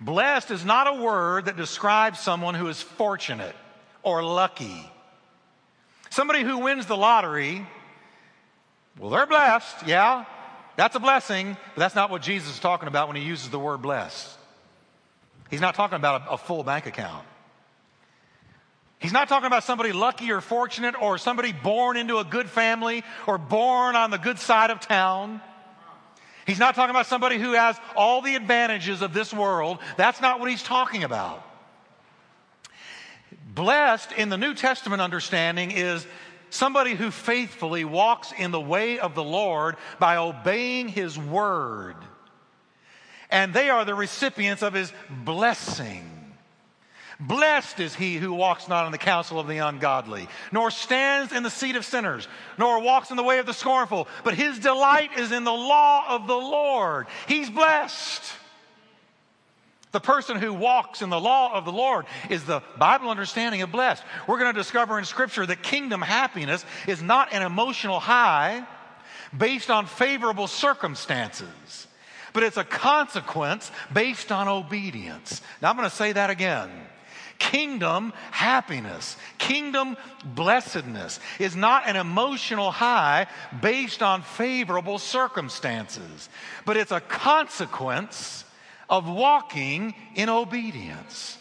Blessed 0.00 0.50
is 0.50 0.64
not 0.64 0.86
a 0.86 1.02
word 1.02 1.46
that 1.46 1.56
describes 1.56 2.20
someone 2.20 2.54
who 2.54 2.68
is 2.68 2.82
fortunate 2.82 3.54
or 4.02 4.22
lucky. 4.22 4.90
Somebody 6.10 6.42
who 6.42 6.58
wins 6.58 6.86
the 6.86 6.96
lottery, 6.96 7.66
well, 8.98 9.10
they're 9.10 9.26
blessed, 9.26 9.86
yeah, 9.86 10.24
that's 10.76 10.94
a 10.94 11.00
blessing, 11.00 11.56
but 11.74 11.80
that's 11.80 11.94
not 11.94 12.10
what 12.10 12.22
Jesus 12.22 12.54
is 12.54 12.60
talking 12.60 12.88
about 12.88 13.08
when 13.08 13.16
he 13.16 13.22
uses 13.22 13.48
the 13.48 13.58
word 13.58 13.82
blessed. 13.82 14.28
He's 15.50 15.60
not 15.60 15.74
talking 15.74 15.96
about 15.96 16.26
a, 16.26 16.32
a 16.32 16.38
full 16.38 16.62
bank 16.62 16.86
account. 16.86 17.24
He's 18.98 19.12
not 19.12 19.28
talking 19.28 19.46
about 19.46 19.64
somebody 19.64 19.92
lucky 19.92 20.30
or 20.32 20.40
fortunate 20.40 20.94
or 21.00 21.18
somebody 21.18 21.52
born 21.52 21.96
into 21.96 22.18
a 22.18 22.24
good 22.24 22.48
family 22.48 23.04
or 23.26 23.38
born 23.38 23.94
on 23.94 24.10
the 24.10 24.18
good 24.18 24.38
side 24.38 24.70
of 24.70 24.80
town. 24.80 25.40
He's 26.46 26.58
not 26.58 26.74
talking 26.74 26.90
about 26.90 27.06
somebody 27.06 27.38
who 27.38 27.52
has 27.52 27.76
all 27.96 28.22
the 28.22 28.36
advantages 28.36 29.02
of 29.02 29.12
this 29.12 29.34
world. 29.34 29.78
That's 29.96 30.20
not 30.20 30.40
what 30.40 30.48
he's 30.48 30.62
talking 30.62 31.04
about. 31.04 31.42
Blessed 33.54 34.12
in 34.12 34.28
the 34.28 34.36
New 34.36 34.54
Testament 34.54 35.02
understanding 35.02 35.70
is 35.70 36.06
somebody 36.50 36.94
who 36.94 37.10
faithfully 37.10 37.84
walks 37.84 38.32
in 38.32 38.50
the 38.50 38.60
way 38.60 38.98
of 38.98 39.14
the 39.14 39.24
Lord 39.24 39.76
by 39.98 40.16
obeying 40.16 40.88
his 40.88 41.18
word 41.18 41.96
and 43.30 43.52
they 43.52 43.70
are 43.70 43.84
the 43.84 43.94
recipients 43.94 44.62
of 44.62 44.72
his 44.72 44.92
blessing. 45.10 46.10
Blessed 47.18 47.80
is 47.80 47.94
he 47.94 48.16
who 48.16 48.34
walks 48.34 48.68
not 48.68 48.84
in 48.84 48.92
the 48.92 48.98
counsel 48.98 49.40
of 49.40 49.48
the 49.48 49.58
ungodly, 49.58 50.28
nor 50.52 50.70
stands 50.70 51.32
in 51.32 51.42
the 51.42 51.50
seat 51.50 51.74
of 51.74 51.84
sinners, 51.84 52.28
nor 52.58 52.80
walks 52.80 53.10
in 53.10 53.16
the 53.16 53.22
way 53.22 53.38
of 53.38 53.46
the 53.46 53.54
scornful, 53.54 54.06
but 54.22 54.34
his 54.34 54.58
delight 54.58 55.18
is 55.18 55.32
in 55.32 55.44
the 55.44 55.52
law 55.52 56.04
of 56.08 56.26
the 56.26 56.36
Lord. 56.36 57.06
He's 57.26 57.48
blessed. 57.48 58.22
The 59.92 60.00
person 60.00 60.36
who 60.36 60.52
walks 60.52 61.00
in 61.00 61.08
the 61.08 61.20
law 61.20 61.54
of 61.54 61.64
the 61.64 61.72
Lord 61.72 62.04
is 62.28 62.44
the 62.44 62.62
Bible 62.78 63.08
understanding 63.08 63.62
of 63.62 63.72
blessed. 63.72 64.02
We're 64.26 64.38
going 64.38 64.52
to 64.52 64.60
discover 64.60 64.98
in 64.98 65.06
Scripture 65.06 65.46
that 65.46 65.62
kingdom 65.62 66.02
happiness 66.02 66.66
is 66.86 67.00
not 67.00 67.32
an 67.32 67.40
emotional 67.40 67.98
high 67.98 68.66
based 69.36 69.70
on 69.70 69.86
favorable 69.86 70.46
circumstances 70.46 71.86
but 72.32 72.42
it's 72.42 72.58
a 72.58 72.64
consequence 72.64 73.70
based 73.94 74.30
on 74.30 74.46
obedience. 74.46 75.40
Now 75.62 75.70
I'm 75.70 75.76
going 75.76 75.88
to 75.88 75.96
say 75.96 76.12
that 76.12 76.28
again. 76.28 76.70
Kingdom 77.38 78.12
happiness, 78.30 79.16
kingdom 79.38 79.96
blessedness 80.24 81.20
is 81.38 81.54
not 81.54 81.86
an 81.86 81.96
emotional 81.96 82.70
high 82.70 83.26
based 83.60 84.02
on 84.02 84.22
favorable 84.22 84.98
circumstances, 84.98 86.28
but 86.64 86.76
it's 86.76 86.92
a 86.92 87.00
consequence 87.00 88.44
of 88.88 89.08
walking 89.08 89.94
in 90.14 90.28
obedience. 90.28 91.36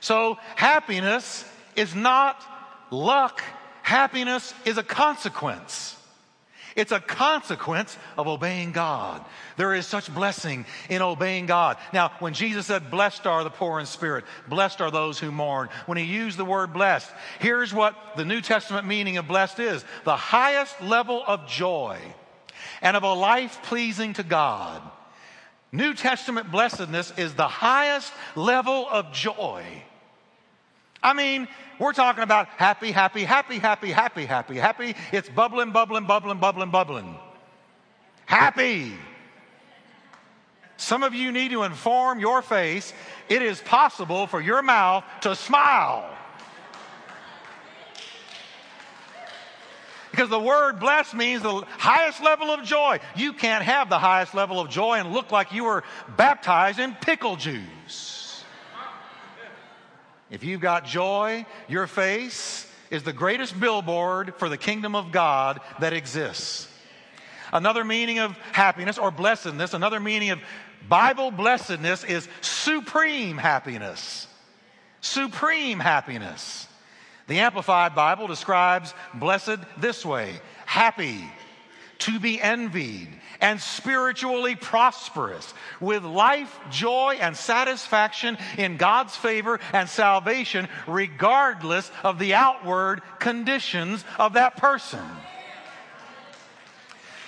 So, 0.00 0.38
happiness 0.54 1.44
is 1.74 1.94
not 1.94 2.42
luck, 2.90 3.42
happiness 3.82 4.54
is 4.64 4.78
a 4.78 4.82
consequence. 4.82 5.96
It's 6.76 6.92
a 6.92 7.00
consequence 7.00 7.96
of 8.18 8.28
obeying 8.28 8.72
God. 8.72 9.24
There 9.56 9.74
is 9.74 9.86
such 9.86 10.14
blessing 10.14 10.66
in 10.90 11.00
obeying 11.00 11.46
God. 11.46 11.78
Now, 11.94 12.12
when 12.18 12.34
Jesus 12.34 12.66
said, 12.66 12.90
Blessed 12.90 13.26
are 13.26 13.42
the 13.42 13.50
poor 13.50 13.80
in 13.80 13.86
spirit, 13.86 14.26
blessed 14.46 14.82
are 14.82 14.90
those 14.90 15.18
who 15.18 15.32
mourn, 15.32 15.70
when 15.86 15.96
he 15.96 16.04
used 16.04 16.36
the 16.36 16.44
word 16.44 16.74
blessed, 16.74 17.10
here's 17.40 17.72
what 17.72 17.96
the 18.16 18.26
New 18.26 18.42
Testament 18.42 18.86
meaning 18.86 19.16
of 19.16 19.26
blessed 19.26 19.58
is 19.58 19.84
the 20.04 20.16
highest 20.16 20.78
level 20.82 21.22
of 21.26 21.48
joy 21.48 21.98
and 22.82 22.94
of 22.94 23.02
a 23.02 23.14
life 23.14 23.58
pleasing 23.62 24.12
to 24.12 24.22
God. 24.22 24.82
New 25.72 25.94
Testament 25.94 26.52
blessedness 26.52 27.12
is 27.16 27.34
the 27.34 27.48
highest 27.48 28.12
level 28.34 28.86
of 28.88 29.12
joy. 29.12 29.64
I 31.02 31.12
mean, 31.12 31.48
we're 31.78 31.92
talking 31.92 32.22
about 32.22 32.48
happy, 32.48 32.90
happy, 32.90 33.24
happy, 33.24 33.58
happy, 33.58 33.90
happy, 33.90 34.24
happy, 34.24 34.56
happy. 34.56 34.94
It's 35.12 35.28
bubbling, 35.28 35.72
bubbling, 35.72 36.06
bubbling, 36.06 36.38
bubbling, 36.38 36.70
bubbling. 36.70 37.16
Happy. 38.24 38.92
Some 40.76 41.02
of 41.02 41.14
you 41.14 41.32
need 41.32 41.52
to 41.52 41.62
inform 41.62 42.20
your 42.20 42.42
face 42.42 42.92
it 43.28 43.42
is 43.42 43.60
possible 43.60 44.26
for 44.26 44.40
your 44.40 44.62
mouth 44.62 45.04
to 45.22 45.34
smile. 45.34 46.12
Because 50.10 50.30
the 50.30 50.40
word 50.40 50.80
blessed 50.80 51.14
means 51.14 51.42
the 51.42 51.62
highest 51.78 52.22
level 52.22 52.50
of 52.50 52.64
joy. 52.64 53.00
You 53.16 53.34
can't 53.34 53.62
have 53.62 53.90
the 53.90 53.98
highest 53.98 54.34
level 54.34 54.58
of 54.58 54.70
joy 54.70 54.94
and 54.94 55.12
look 55.12 55.30
like 55.30 55.52
you 55.52 55.64
were 55.64 55.84
baptized 56.16 56.78
in 56.78 56.94
pickle 56.94 57.36
juice. 57.36 57.62
If 60.30 60.42
you've 60.44 60.60
got 60.60 60.84
joy, 60.84 61.46
your 61.68 61.86
face 61.86 62.70
is 62.90 63.02
the 63.02 63.12
greatest 63.12 63.58
billboard 63.58 64.34
for 64.36 64.48
the 64.48 64.56
kingdom 64.56 64.94
of 64.94 65.12
God 65.12 65.60
that 65.80 65.92
exists. 65.92 66.68
Another 67.52 67.84
meaning 67.84 68.18
of 68.18 68.36
happiness 68.52 68.98
or 68.98 69.10
blessedness, 69.10 69.72
another 69.74 70.00
meaning 70.00 70.30
of 70.30 70.40
Bible 70.88 71.30
blessedness 71.30 72.04
is 72.04 72.28
supreme 72.40 73.38
happiness. 73.38 74.26
Supreme 75.00 75.78
happiness. 75.78 76.66
The 77.28 77.40
Amplified 77.40 77.94
Bible 77.94 78.26
describes 78.26 78.94
blessed 79.14 79.58
this 79.78 80.04
way 80.04 80.40
happy, 80.64 81.24
to 81.98 82.20
be 82.20 82.40
envied, 82.40 83.08
and 83.40 83.60
spiritually 83.60 84.54
prosperous, 84.54 85.54
with 85.80 86.04
life, 86.04 86.58
joy, 86.70 87.18
and 87.20 87.36
satisfaction 87.36 88.38
in 88.58 88.76
God's 88.76 89.16
favor 89.16 89.60
and 89.72 89.88
salvation, 89.88 90.68
regardless 90.86 91.90
of 92.02 92.18
the 92.18 92.34
outward 92.34 93.02
conditions 93.18 94.04
of 94.18 94.34
that 94.34 94.56
person. 94.56 95.04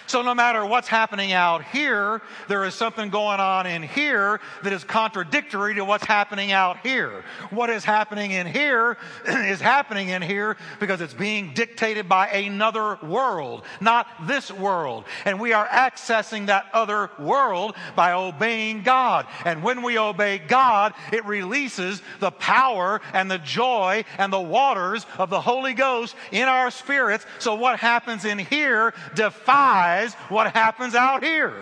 So, 0.08 0.22
no 0.22 0.34
matter 0.34 0.64
what's 0.64 0.88
happening 0.88 1.32
out 1.32 1.62
here, 1.64 2.22
there 2.48 2.64
is 2.64 2.74
something 2.74 3.10
going 3.10 3.40
on 3.40 3.66
in 3.66 3.82
here 3.82 4.40
that 4.62 4.72
is 4.72 4.82
contradictory 4.82 5.74
to 5.74 5.84
what's 5.84 6.06
happening 6.06 6.50
out 6.50 6.78
here. 6.78 7.24
What 7.50 7.68
is 7.68 7.84
happening 7.84 8.30
in 8.30 8.46
here 8.46 8.96
is 9.26 9.60
happening 9.60 10.08
in 10.08 10.22
here 10.22 10.56
because 10.80 11.02
it's 11.02 11.12
being 11.12 11.52
dictated 11.52 12.08
by 12.08 12.28
another 12.28 12.98
world, 13.02 13.64
not 13.82 14.06
this 14.26 14.50
world. 14.50 15.04
And 15.26 15.38
we 15.38 15.52
are 15.52 15.66
accessing 15.66 16.46
that 16.46 16.64
other 16.72 17.10
world 17.18 17.76
by 17.94 18.12
obeying 18.12 18.84
God. 18.84 19.26
And 19.44 19.62
when 19.62 19.82
we 19.82 19.98
obey 19.98 20.38
God, 20.38 20.94
it 21.12 21.26
releases 21.26 22.00
the 22.18 22.30
power 22.30 23.02
and 23.12 23.30
the 23.30 23.36
joy 23.36 24.06
and 24.16 24.32
the 24.32 24.40
waters 24.40 25.04
of 25.18 25.28
the 25.28 25.42
Holy 25.42 25.74
Ghost 25.74 26.16
in 26.32 26.48
our 26.48 26.70
spirits. 26.70 27.26
So, 27.40 27.56
what 27.56 27.78
happens 27.78 28.24
in 28.24 28.38
here 28.38 28.94
defies 29.14 29.97
what 30.28 30.52
happens 30.54 30.94
out 30.94 31.22
here. 31.22 31.54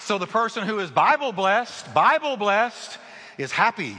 So 0.00 0.18
the 0.18 0.26
person 0.26 0.66
who 0.66 0.80
is 0.80 0.90
Bible 0.90 1.30
blessed, 1.30 1.94
Bible 1.94 2.36
blessed, 2.36 2.98
is 3.38 3.52
happy 3.52 3.96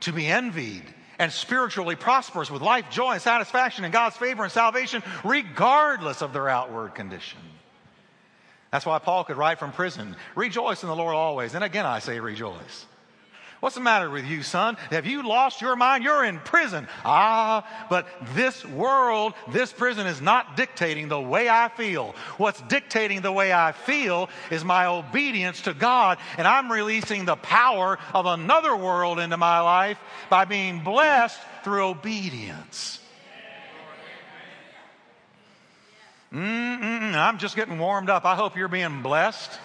to 0.00 0.12
be 0.12 0.26
envied 0.26 0.82
and 1.18 1.32
spiritually 1.32 1.96
prosperous 1.96 2.50
with 2.50 2.60
life, 2.60 2.90
joy, 2.90 3.12
and 3.12 3.22
satisfaction 3.22 3.84
in 3.84 3.90
God's 3.90 4.16
favor 4.16 4.42
and 4.42 4.52
salvation, 4.52 5.02
regardless 5.24 6.20
of 6.20 6.32
their 6.32 6.50
outward 6.50 6.94
condition. 6.94 7.38
That's 8.70 8.84
why 8.84 8.98
Paul 8.98 9.24
could 9.24 9.36
write 9.36 9.58
from 9.58 9.72
prison 9.72 10.16
Rejoice 10.34 10.82
in 10.82 10.88
the 10.88 10.96
Lord 10.96 11.14
always. 11.14 11.54
And 11.54 11.64
again, 11.64 11.86
I 11.86 12.00
say 12.00 12.20
rejoice. 12.20 12.86
What's 13.64 13.76
the 13.76 13.80
matter 13.80 14.10
with 14.10 14.26
you, 14.26 14.42
son? 14.42 14.76
Have 14.90 15.06
you 15.06 15.26
lost 15.26 15.62
your 15.62 15.74
mind? 15.74 16.04
You're 16.04 16.22
in 16.22 16.38
prison. 16.38 16.86
Ah, 17.02 17.66
but 17.88 18.06
this 18.34 18.62
world, 18.62 19.32
this 19.52 19.72
prison 19.72 20.06
is 20.06 20.20
not 20.20 20.54
dictating 20.54 21.08
the 21.08 21.18
way 21.18 21.48
I 21.48 21.70
feel. 21.70 22.14
What's 22.36 22.60
dictating 22.60 23.22
the 23.22 23.32
way 23.32 23.54
I 23.54 23.72
feel 23.72 24.28
is 24.50 24.62
my 24.66 24.84
obedience 24.84 25.62
to 25.62 25.72
God, 25.72 26.18
and 26.36 26.46
I'm 26.46 26.70
releasing 26.70 27.24
the 27.24 27.36
power 27.36 27.98
of 28.12 28.26
another 28.26 28.76
world 28.76 29.18
into 29.18 29.38
my 29.38 29.60
life 29.60 29.98
by 30.28 30.44
being 30.44 30.84
blessed 30.84 31.40
through 31.62 31.86
obedience. 31.86 33.00
Mm-mm, 36.34 37.14
I'm 37.14 37.38
just 37.38 37.56
getting 37.56 37.78
warmed 37.78 38.10
up. 38.10 38.26
I 38.26 38.34
hope 38.34 38.58
you're 38.58 38.68
being 38.68 39.00
blessed. 39.00 39.58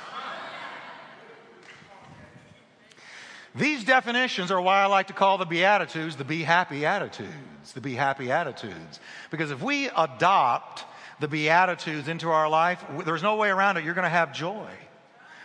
These 3.55 3.83
definitions 3.83 4.51
are 4.51 4.61
why 4.61 4.81
I 4.81 4.85
like 4.85 5.07
to 5.07 5.13
call 5.13 5.37
the 5.37 5.45
Beatitudes 5.45 6.15
the 6.15 6.23
be 6.23 6.43
happy 6.43 6.85
attitudes, 6.85 7.73
the 7.73 7.81
be 7.81 7.95
happy 7.95 8.31
attitudes. 8.31 8.99
Because 9.31 9.51
if 9.51 9.61
we 9.61 9.89
adopt 9.89 10.85
the 11.19 11.27
Beatitudes 11.27 12.07
into 12.07 12.29
our 12.29 12.47
life, 12.47 12.83
there's 13.05 13.23
no 13.23 13.35
way 13.35 13.49
around 13.49 13.77
it. 13.77 13.83
You're 13.83 13.95
going 13.95 14.03
to 14.03 14.09
have 14.09 14.33
joy. 14.33 14.69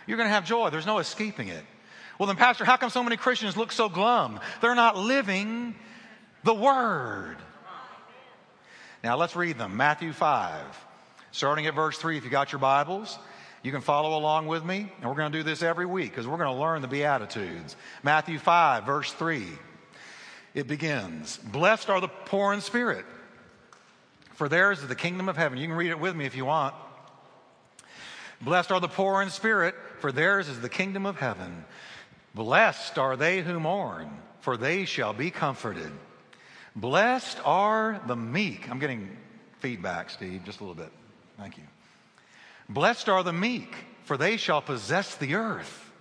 You're 0.07 0.17
going 0.17 0.29
to 0.29 0.33
have 0.33 0.45
joy. 0.45 0.69
There's 0.69 0.85
no 0.85 0.99
escaping 0.99 1.47
it. 1.47 1.63
Well, 2.19 2.27
then, 2.27 2.37
Pastor, 2.37 2.63
how 2.63 2.77
come 2.77 2.89
so 2.89 3.03
many 3.03 3.17
Christians 3.17 3.57
look 3.57 3.71
so 3.71 3.89
glum? 3.89 4.39
They're 4.61 4.75
not 4.75 4.97
living 4.97 5.75
the 6.43 6.53
Word. 6.53 7.37
Now, 9.03 9.17
let's 9.17 9.35
read 9.35 9.57
them. 9.57 9.75
Matthew 9.77 10.13
5, 10.13 10.63
starting 11.31 11.67
at 11.67 11.75
verse 11.75 11.97
3, 11.97 12.17
if 12.17 12.23
you 12.23 12.29
got 12.29 12.51
your 12.51 12.59
Bibles. 12.59 13.17
You 13.65 13.71
can 13.71 13.81
follow 13.81 14.15
along 14.15 14.45
with 14.45 14.63
me, 14.63 14.91
and 15.01 15.09
we're 15.09 15.15
going 15.15 15.31
to 15.31 15.37
do 15.39 15.41
this 15.41 15.63
every 15.63 15.87
week 15.87 16.11
because 16.11 16.27
we're 16.27 16.37
going 16.37 16.55
to 16.55 16.61
learn 16.61 16.83
the 16.83 16.87
Beatitudes. 16.87 17.75
Matthew 18.03 18.37
5, 18.37 18.83
verse 18.83 19.11
3. 19.13 19.43
It 20.53 20.67
begins 20.67 21.37
Blessed 21.37 21.89
are 21.89 21.99
the 21.99 22.07
poor 22.07 22.53
in 22.53 22.61
spirit, 22.61 23.05
for 24.35 24.47
theirs 24.47 24.83
is 24.83 24.87
the 24.87 24.93
kingdom 24.95 25.27
of 25.29 25.35
heaven. 25.35 25.57
You 25.57 25.65
can 25.65 25.75
read 25.75 25.89
it 25.89 25.99
with 25.99 26.15
me 26.15 26.25
if 26.25 26.35
you 26.35 26.45
want. 26.45 26.75
Blessed 28.39 28.71
are 28.71 28.79
the 28.79 28.87
poor 28.87 29.23
in 29.23 29.31
spirit, 29.31 29.73
for 29.97 30.11
theirs 30.11 30.47
is 30.47 30.61
the 30.61 30.69
kingdom 30.69 31.07
of 31.07 31.17
heaven. 31.17 31.65
Blessed 32.35 32.99
are 32.99 33.17
they 33.17 33.41
who 33.41 33.59
mourn, 33.59 34.11
for 34.41 34.57
they 34.57 34.85
shall 34.85 35.11
be 35.11 35.31
comforted. 35.31 35.91
Blessed 36.75 37.39
are 37.43 37.99
the 38.05 38.15
meek. 38.15 38.69
I'm 38.69 38.77
getting 38.77 39.17
feedback, 39.57 40.11
Steve, 40.11 40.43
just 40.45 40.59
a 40.59 40.63
little 40.63 40.75
bit. 40.75 40.91
Thank 41.39 41.57
you. 41.57 41.63
Blessed 42.67 43.09
are 43.09 43.23
the 43.23 43.33
meek, 43.33 43.75
for 44.05 44.17
they 44.17 44.37
shall 44.37 44.61
possess 44.61 45.15
the 45.15 45.35
earth. 45.35 45.91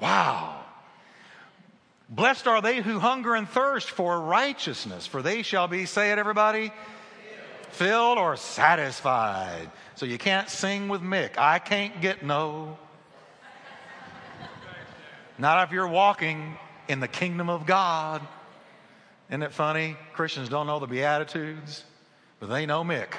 Wow. 0.00 0.64
Blessed 2.08 2.46
are 2.46 2.60
they 2.60 2.80
who 2.80 2.98
hunger 2.98 3.34
and 3.34 3.48
thirst 3.48 3.90
for 3.90 4.20
righteousness, 4.20 5.06
for 5.06 5.22
they 5.22 5.42
shall 5.42 5.66
be, 5.66 5.86
say 5.86 6.12
it 6.12 6.18
everybody, 6.18 6.72
filled 7.70 8.18
or 8.18 8.36
satisfied. 8.36 9.70
So 9.94 10.06
you 10.06 10.18
can't 10.18 10.48
sing 10.48 10.88
with 10.88 11.00
Mick. 11.00 11.38
I 11.38 11.58
can't 11.58 12.00
get 12.00 12.22
no. 12.22 12.78
Not 15.38 15.66
if 15.66 15.72
you're 15.72 15.88
walking 15.88 16.58
in 16.88 17.00
the 17.00 17.08
kingdom 17.08 17.48
of 17.48 17.66
God. 17.66 18.20
Isn't 19.30 19.42
it 19.42 19.52
funny? 19.52 19.96
Christians 20.12 20.50
don't 20.50 20.66
know 20.66 20.78
the 20.78 20.86
Beatitudes, 20.86 21.84
but 22.38 22.48
they 22.50 22.66
know 22.66 22.84
Mick. 22.84 23.14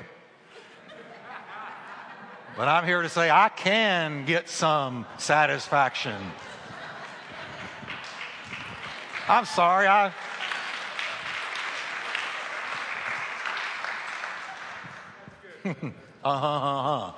But 2.55 2.67
I'm 2.67 2.85
here 2.85 3.01
to 3.01 3.09
say 3.09 3.31
I 3.31 3.49
can 3.49 4.25
get 4.25 4.47
some 4.47 5.07
satisfaction. 5.17 6.21
I'm 9.27 9.45
sorry, 9.45 9.87
I. 9.87 10.13
uh 15.65 15.71
huh, 16.23 16.47
uh 16.47 17.13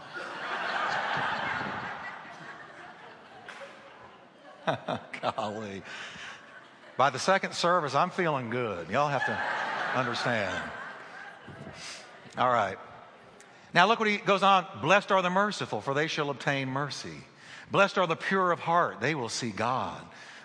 huh. 4.65 4.97
Golly. 5.21 5.83
By 6.95 7.09
the 7.09 7.19
second 7.19 7.53
service, 7.53 7.93
I'm 7.93 8.09
feeling 8.09 8.49
good. 8.49 8.89
Y'all 8.89 9.09
have 9.09 9.25
to 9.25 9.37
understand. 9.99 10.57
All 12.37 12.49
right. 12.49 12.77
Now 13.75 13.87
look 13.87 13.99
what 13.99 14.07
he 14.07 14.17
goes 14.17 14.41
on. 14.41 14.65
Blessed 14.81 15.11
are 15.11 15.21
the 15.21 15.29
merciful, 15.29 15.81
for 15.81 15.93
they 15.93 16.07
shall 16.07 16.29
obtain 16.29 16.69
mercy. 16.69 17.17
Blessed 17.71 17.97
are 17.97 18.07
the 18.07 18.15
pure 18.15 18.53
of 18.53 18.59
heart, 18.61 19.01
they 19.01 19.15
will 19.15 19.29
see 19.29 19.49
God. 19.49 20.01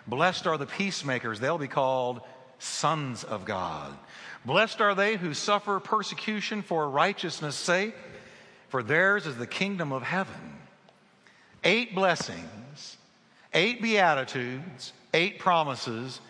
Blessed 0.06 0.48
are 0.48 0.58
the 0.58 0.66
peacemakers, 0.66 1.38
they'll 1.38 1.56
be 1.56 1.68
called 1.68 2.22
sons 2.58 3.22
of 3.22 3.44
God. 3.44 3.96
Blessed 4.44 4.80
are 4.80 4.96
they 4.96 5.16
who 5.16 5.32
suffer 5.32 5.78
persecution 5.78 6.62
for 6.62 6.90
righteousness' 6.90 7.54
sake, 7.54 7.94
for 8.68 8.82
theirs 8.82 9.26
is 9.26 9.36
the 9.36 9.46
kingdom 9.46 9.92
of 9.92 10.02
heaven. 10.02 10.58
Eight 11.62 11.94
blessings, 11.94 12.96
eight 13.54 13.80
beatitudes, 13.80 14.92
eight 15.14 15.38
promises, 15.38 16.20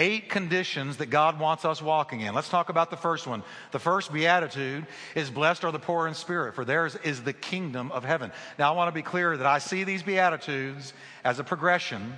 eight 0.00 0.30
conditions 0.30 0.96
that 0.96 1.10
God 1.10 1.38
wants 1.38 1.66
us 1.66 1.82
walking 1.82 2.22
in. 2.22 2.34
Let's 2.34 2.48
talk 2.48 2.70
about 2.70 2.90
the 2.90 2.96
first 2.96 3.26
one. 3.26 3.42
The 3.70 3.78
first 3.78 4.10
beatitude 4.10 4.86
is 5.14 5.28
blessed 5.28 5.62
are 5.64 5.72
the 5.72 5.78
poor 5.78 6.08
in 6.08 6.14
spirit, 6.14 6.54
for 6.54 6.64
theirs 6.64 6.96
is 7.04 7.22
the 7.22 7.34
kingdom 7.34 7.92
of 7.92 8.02
heaven. 8.02 8.32
Now, 8.58 8.72
I 8.72 8.76
want 8.76 8.88
to 8.88 8.94
be 8.94 9.02
clear 9.02 9.36
that 9.36 9.46
I 9.46 9.58
see 9.58 9.84
these 9.84 10.02
beatitudes 10.02 10.94
as 11.22 11.38
a 11.38 11.44
progression. 11.44 12.14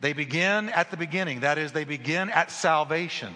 They 0.00 0.14
begin 0.14 0.68
at 0.68 0.90
the 0.90 0.96
beginning, 0.96 1.40
that 1.40 1.58
is, 1.58 1.70
they 1.70 1.84
begin 1.84 2.28
at 2.28 2.50
salvation 2.50 3.32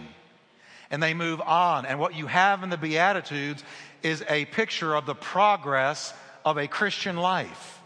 and 0.90 1.00
they 1.00 1.14
move 1.14 1.40
on. 1.40 1.87
And 1.87 2.00
what 2.00 2.16
you 2.16 2.26
have 2.26 2.64
in 2.64 2.70
the 2.70 2.76
beatitudes 2.76 3.62
is 4.02 4.24
a 4.28 4.46
picture 4.46 4.96
of 4.96 5.06
the 5.06 5.14
progress 5.14 6.12
of 6.44 6.59
a 6.59 6.66
Christian 6.66 7.16
life. 7.16 7.80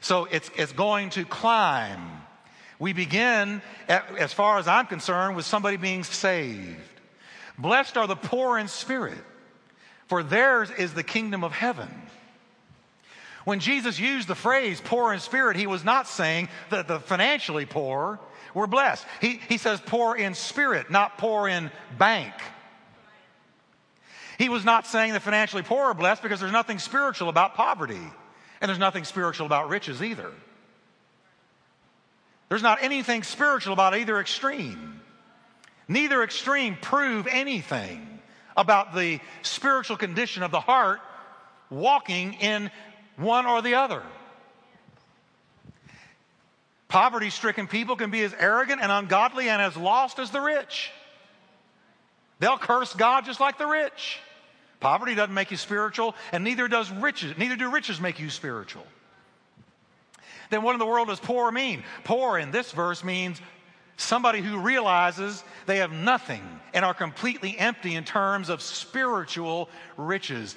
So 0.00 0.24
it's, 0.24 0.50
it's 0.56 0.72
going 0.72 1.10
to 1.10 1.24
climb 1.24 2.00
we 2.78 2.92
begin, 2.92 3.62
as 3.88 4.32
far 4.32 4.58
as 4.58 4.66
I'm 4.66 4.86
concerned, 4.86 5.36
with 5.36 5.44
somebody 5.46 5.76
being 5.76 6.04
saved. 6.04 6.80
Blessed 7.58 7.96
are 7.96 8.06
the 8.06 8.16
poor 8.16 8.58
in 8.58 8.68
spirit, 8.68 9.18
for 10.08 10.22
theirs 10.22 10.70
is 10.70 10.94
the 10.94 11.02
kingdom 11.02 11.44
of 11.44 11.52
heaven. 11.52 11.88
When 13.44 13.60
Jesus 13.60 13.98
used 13.98 14.26
the 14.26 14.34
phrase 14.34 14.80
poor 14.82 15.12
in 15.12 15.20
spirit, 15.20 15.56
he 15.56 15.66
was 15.66 15.84
not 15.84 16.08
saying 16.08 16.48
that 16.70 16.88
the 16.88 16.98
financially 16.98 17.66
poor 17.66 18.18
were 18.54 18.66
blessed. 18.66 19.06
He, 19.20 19.40
he 19.48 19.58
says 19.58 19.80
poor 19.84 20.16
in 20.16 20.34
spirit, 20.34 20.90
not 20.90 21.18
poor 21.18 21.46
in 21.48 21.70
bank. 21.98 22.32
He 24.38 24.48
was 24.48 24.64
not 24.64 24.86
saying 24.86 25.12
the 25.12 25.20
financially 25.20 25.62
poor 25.62 25.84
are 25.84 25.94
blessed 25.94 26.22
because 26.22 26.40
there's 26.40 26.52
nothing 26.52 26.78
spiritual 26.78 27.28
about 27.28 27.54
poverty, 27.54 28.00
and 28.60 28.68
there's 28.68 28.78
nothing 28.78 29.04
spiritual 29.04 29.46
about 29.46 29.68
riches 29.68 30.02
either. 30.02 30.32
There's 32.48 32.62
not 32.62 32.82
anything 32.82 33.22
spiritual 33.22 33.72
about 33.72 33.96
either 33.96 34.20
extreme. 34.20 35.00
Neither 35.88 36.22
extreme 36.22 36.76
prove 36.80 37.26
anything 37.26 38.20
about 38.56 38.94
the 38.94 39.20
spiritual 39.42 39.96
condition 39.96 40.42
of 40.42 40.50
the 40.50 40.60
heart 40.60 41.00
walking 41.70 42.34
in 42.34 42.70
one 43.16 43.46
or 43.46 43.62
the 43.62 43.74
other. 43.74 44.02
Poverty 46.88 47.30
stricken 47.30 47.66
people 47.66 47.96
can 47.96 48.10
be 48.10 48.22
as 48.22 48.32
arrogant 48.38 48.80
and 48.80 48.92
ungodly 48.92 49.48
and 49.48 49.60
as 49.60 49.76
lost 49.76 50.18
as 50.18 50.30
the 50.30 50.40
rich. 50.40 50.90
They'll 52.38 52.58
curse 52.58 52.94
God 52.94 53.24
just 53.24 53.40
like 53.40 53.58
the 53.58 53.66
rich. 53.66 54.20
Poverty 54.80 55.14
doesn't 55.14 55.34
make 55.34 55.50
you 55.50 55.56
spiritual, 55.56 56.14
and 56.30 56.44
neither 56.44 56.68
does 56.68 56.90
riches. 56.90 57.36
Neither 57.38 57.56
do 57.56 57.70
riches 57.70 58.00
make 58.00 58.20
you 58.20 58.30
spiritual 58.30 58.86
then 60.50 60.62
what 60.62 60.72
in 60.72 60.78
the 60.78 60.86
world 60.86 61.08
does 61.08 61.20
poor 61.20 61.50
mean? 61.50 61.82
Poor 62.04 62.38
in 62.38 62.50
this 62.50 62.72
verse 62.72 63.02
means 63.04 63.40
somebody 63.96 64.40
who 64.40 64.58
realizes 64.58 65.44
they 65.66 65.78
have 65.78 65.92
nothing 65.92 66.42
and 66.72 66.84
are 66.84 66.94
completely 66.94 67.56
empty 67.58 67.94
in 67.94 68.04
terms 68.04 68.48
of 68.48 68.60
spiritual 68.60 69.68
riches. 69.96 70.56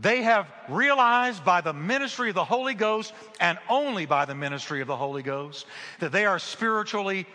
They 0.00 0.22
have 0.22 0.46
realized 0.68 1.44
by 1.44 1.60
the 1.60 1.72
ministry 1.72 2.28
of 2.28 2.34
the 2.34 2.44
Holy 2.44 2.74
Ghost 2.74 3.12
and 3.40 3.58
only 3.68 4.06
by 4.06 4.24
the 4.24 4.34
ministry 4.34 4.80
of 4.80 4.86
the 4.86 4.96
Holy 4.96 5.22
Ghost 5.22 5.66
that 6.00 6.12
they 6.12 6.26
are 6.26 6.38
spiritually 6.38 7.26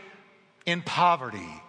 in 0.65 0.81
poverty 0.81 1.62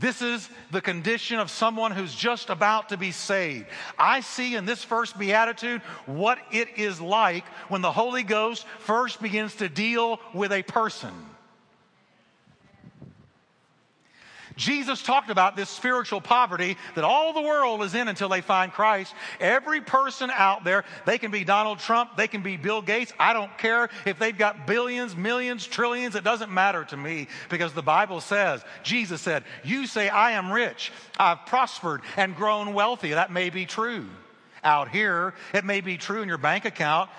this 0.00 0.22
is 0.22 0.48
the 0.70 0.80
condition 0.80 1.38
of 1.38 1.50
someone 1.50 1.92
who's 1.92 2.14
just 2.14 2.50
about 2.50 2.90
to 2.90 2.96
be 2.96 3.10
saved. 3.10 3.66
I 3.98 4.20
see 4.20 4.54
in 4.54 4.64
this 4.64 4.84
first 4.84 5.18
beatitude 5.18 5.82
what 6.06 6.38
it 6.52 6.68
is 6.76 7.00
like 7.00 7.44
when 7.68 7.82
the 7.82 7.92
Holy 7.92 8.22
Ghost 8.22 8.66
first 8.78 9.20
begins 9.20 9.56
to 9.56 9.68
deal 9.68 10.20
with 10.32 10.52
a 10.52 10.62
person. 10.62 11.12
Jesus 14.58 15.00
talked 15.02 15.30
about 15.30 15.56
this 15.56 15.70
spiritual 15.70 16.20
poverty 16.20 16.76
that 16.96 17.04
all 17.04 17.32
the 17.32 17.40
world 17.40 17.82
is 17.82 17.94
in 17.94 18.08
until 18.08 18.28
they 18.28 18.40
find 18.40 18.72
Christ. 18.72 19.14
Every 19.40 19.80
person 19.80 20.30
out 20.30 20.64
there, 20.64 20.84
they 21.06 21.16
can 21.16 21.30
be 21.30 21.44
Donald 21.44 21.78
Trump, 21.78 22.16
they 22.16 22.26
can 22.26 22.42
be 22.42 22.56
Bill 22.56 22.82
Gates. 22.82 23.12
I 23.18 23.32
don't 23.32 23.56
care 23.56 23.88
if 24.04 24.18
they've 24.18 24.36
got 24.36 24.66
billions, 24.66 25.16
millions, 25.16 25.64
trillions. 25.64 26.16
It 26.16 26.24
doesn't 26.24 26.50
matter 26.50 26.84
to 26.86 26.96
me 26.96 27.28
because 27.48 27.72
the 27.72 27.82
Bible 27.82 28.20
says, 28.20 28.62
Jesus 28.82 29.20
said, 29.20 29.44
You 29.62 29.86
say, 29.86 30.08
I 30.08 30.32
am 30.32 30.50
rich, 30.50 30.92
I've 31.18 31.46
prospered 31.46 32.02
and 32.16 32.34
grown 32.34 32.74
wealthy. 32.74 33.10
That 33.10 33.32
may 33.32 33.50
be 33.50 33.64
true. 33.64 34.06
Out 34.64 34.88
here, 34.88 35.34
it 35.54 35.64
may 35.64 35.80
be 35.80 35.96
true 35.96 36.20
in 36.20 36.28
your 36.28 36.36
bank 36.36 36.64
account. 36.64 37.10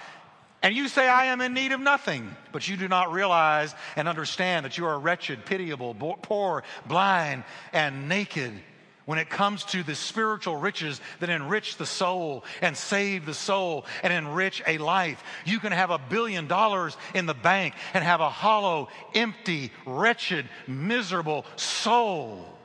And 0.62 0.76
you 0.76 0.90
say, 0.90 1.08
I 1.08 1.26
am 1.26 1.40
in 1.40 1.54
need 1.54 1.72
of 1.72 1.80
nothing, 1.80 2.36
but 2.52 2.68
you 2.68 2.76
do 2.76 2.88
not 2.88 3.14
realize 3.14 3.74
and 3.96 4.08
understand 4.08 4.66
that 4.66 4.78
you 4.78 4.86
are 4.86 5.00
wretched, 5.00 5.46
pitiable, 5.46 5.94
poor, 6.22 6.64
blind, 6.86 7.46
and 7.72 8.10
naked 8.10 8.52
when 9.06 9.18
it 9.18 9.30
comes 9.30 9.64
to 9.64 9.82
the 9.82 9.96
spiritual 9.96 10.58
riches 10.58 11.02
that 11.20 11.30
enrich 11.30 11.78
the 11.78 11.86
soul 11.86 12.44
and 12.62 12.78
save 12.78 13.26
the 13.26 13.34
soul 13.34 13.86
and 14.04 14.14
enrich 14.14 14.62
a 14.68 14.78
life. 14.78 15.24
You 15.46 15.60
can 15.60 15.72
have 15.72 15.90
a 15.90 15.98
billion 15.98 16.48
dollars 16.48 16.96
in 17.16 17.26
the 17.26 17.34
bank 17.34 17.74
and 17.96 18.04
have 18.04 18.22
a 18.22 18.30
hollow, 18.30 18.90
empty, 19.16 19.72
wretched, 19.86 20.48
miserable 20.68 21.46
soul. 21.56 22.59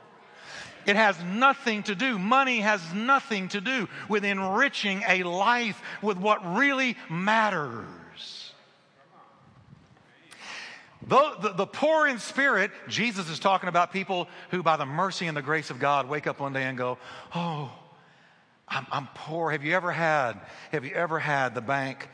It 0.85 0.95
has 0.95 1.21
nothing 1.23 1.83
to 1.83 1.95
do, 1.95 2.19
money 2.19 2.59
has 2.59 2.81
nothing 2.93 3.47
to 3.49 3.61
do 3.61 3.87
with 4.07 4.23
enriching 4.23 5.03
a 5.07 5.23
life 5.23 5.81
with 6.01 6.17
what 6.17 6.55
really 6.55 6.95
matters. 7.09 7.85
The, 11.07 11.35
the, 11.39 11.49
the, 11.49 11.67
poor 11.67 12.07
in 12.07 12.17
spirit, 12.17 12.71
Jesus 12.87 13.29
is 13.29 13.37
talking 13.37 13.69
about 13.69 13.93
people 13.93 14.27
who, 14.49 14.63
by 14.63 14.75
the 14.75 14.87
mercy 14.87 15.27
and 15.27 15.37
the 15.37 15.41
grace 15.43 15.69
of 15.69 15.79
God, 15.79 16.09
wake 16.09 16.25
up 16.25 16.39
one 16.39 16.53
day 16.53 16.63
and 16.63 16.75
go, 16.77 16.97
Oh, 17.35 17.71
I'm, 18.67 18.87
I'm 18.91 19.07
poor. 19.13 19.51
Have 19.51 19.63
you 19.63 19.75
ever 19.75 19.91
had, 19.91 20.33
have 20.71 20.83
you 20.83 20.93
ever 20.93 21.19
had 21.19 21.53
the 21.53 21.61
bank 21.61 22.09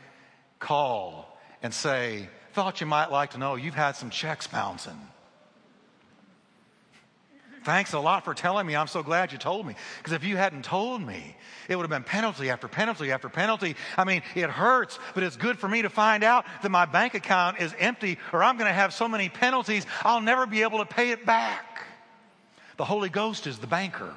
call 0.58 1.38
and 1.62 1.72
say, 1.72 2.28
Thought 2.52 2.82
you 2.82 2.86
might 2.86 3.10
like 3.10 3.30
to 3.30 3.38
know 3.38 3.54
you've 3.54 3.74
had 3.74 3.92
some 3.92 4.10
checks 4.10 4.46
bouncing? 4.46 4.98
Thanks 7.64 7.92
a 7.92 8.00
lot 8.00 8.24
for 8.24 8.34
telling 8.34 8.66
me. 8.66 8.74
I'm 8.74 8.88
so 8.88 9.02
glad 9.02 9.30
you 9.30 9.38
told 9.38 9.66
me. 9.66 9.74
Because 9.98 10.12
if 10.12 10.24
you 10.24 10.36
hadn't 10.36 10.64
told 10.64 11.00
me, 11.00 11.36
it 11.68 11.76
would 11.76 11.82
have 11.82 11.90
been 11.90 12.02
penalty 12.02 12.50
after 12.50 12.66
penalty 12.66 13.12
after 13.12 13.28
penalty. 13.28 13.76
I 13.96 14.04
mean, 14.04 14.22
it 14.34 14.50
hurts, 14.50 14.98
but 15.14 15.22
it's 15.22 15.36
good 15.36 15.58
for 15.58 15.68
me 15.68 15.82
to 15.82 15.90
find 15.90 16.24
out 16.24 16.44
that 16.62 16.70
my 16.70 16.86
bank 16.86 17.14
account 17.14 17.60
is 17.60 17.74
empty 17.78 18.18
or 18.32 18.42
I'm 18.42 18.56
going 18.56 18.68
to 18.68 18.74
have 18.74 18.92
so 18.92 19.06
many 19.06 19.28
penalties, 19.28 19.86
I'll 20.02 20.20
never 20.20 20.46
be 20.46 20.62
able 20.62 20.78
to 20.78 20.84
pay 20.84 21.10
it 21.10 21.24
back. 21.24 21.86
The 22.78 22.84
Holy 22.84 23.08
Ghost 23.08 23.46
is 23.46 23.58
the 23.58 23.66
banker. 23.66 24.12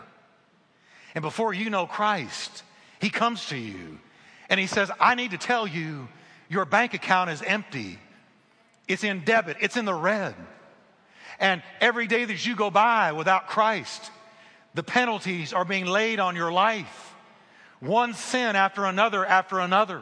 And 1.13 1.21
before 1.21 1.53
you 1.53 1.69
know 1.69 1.85
Christ, 1.85 2.63
He 2.99 3.09
comes 3.09 3.47
to 3.47 3.57
you 3.57 3.99
and 4.49 4.59
He 4.59 4.67
says, 4.67 4.89
I 4.99 5.13
need 5.15 5.31
to 5.31 5.37
tell 5.37 5.67
you, 5.67 6.07
your 6.49 6.65
bank 6.65 6.93
account 6.93 7.29
is 7.29 7.41
empty. 7.41 7.99
It's 8.87 9.03
in 9.03 9.23
debit, 9.23 9.57
it's 9.61 9.77
in 9.77 9.85
the 9.85 9.93
red. 9.93 10.35
And 11.39 11.61
every 11.81 12.07
day 12.07 12.25
that 12.25 12.45
you 12.45 12.55
go 12.55 12.69
by 12.69 13.11
without 13.11 13.47
Christ, 13.47 14.11
the 14.73 14.83
penalties 14.83 15.53
are 15.53 15.65
being 15.65 15.85
laid 15.85 16.19
on 16.19 16.35
your 16.35 16.51
life. 16.51 17.13
One 17.79 18.13
sin 18.13 18.55
after 18.55 18.85
another 18.85 19.25
after 19.25 19.59
another. 19.59 20.01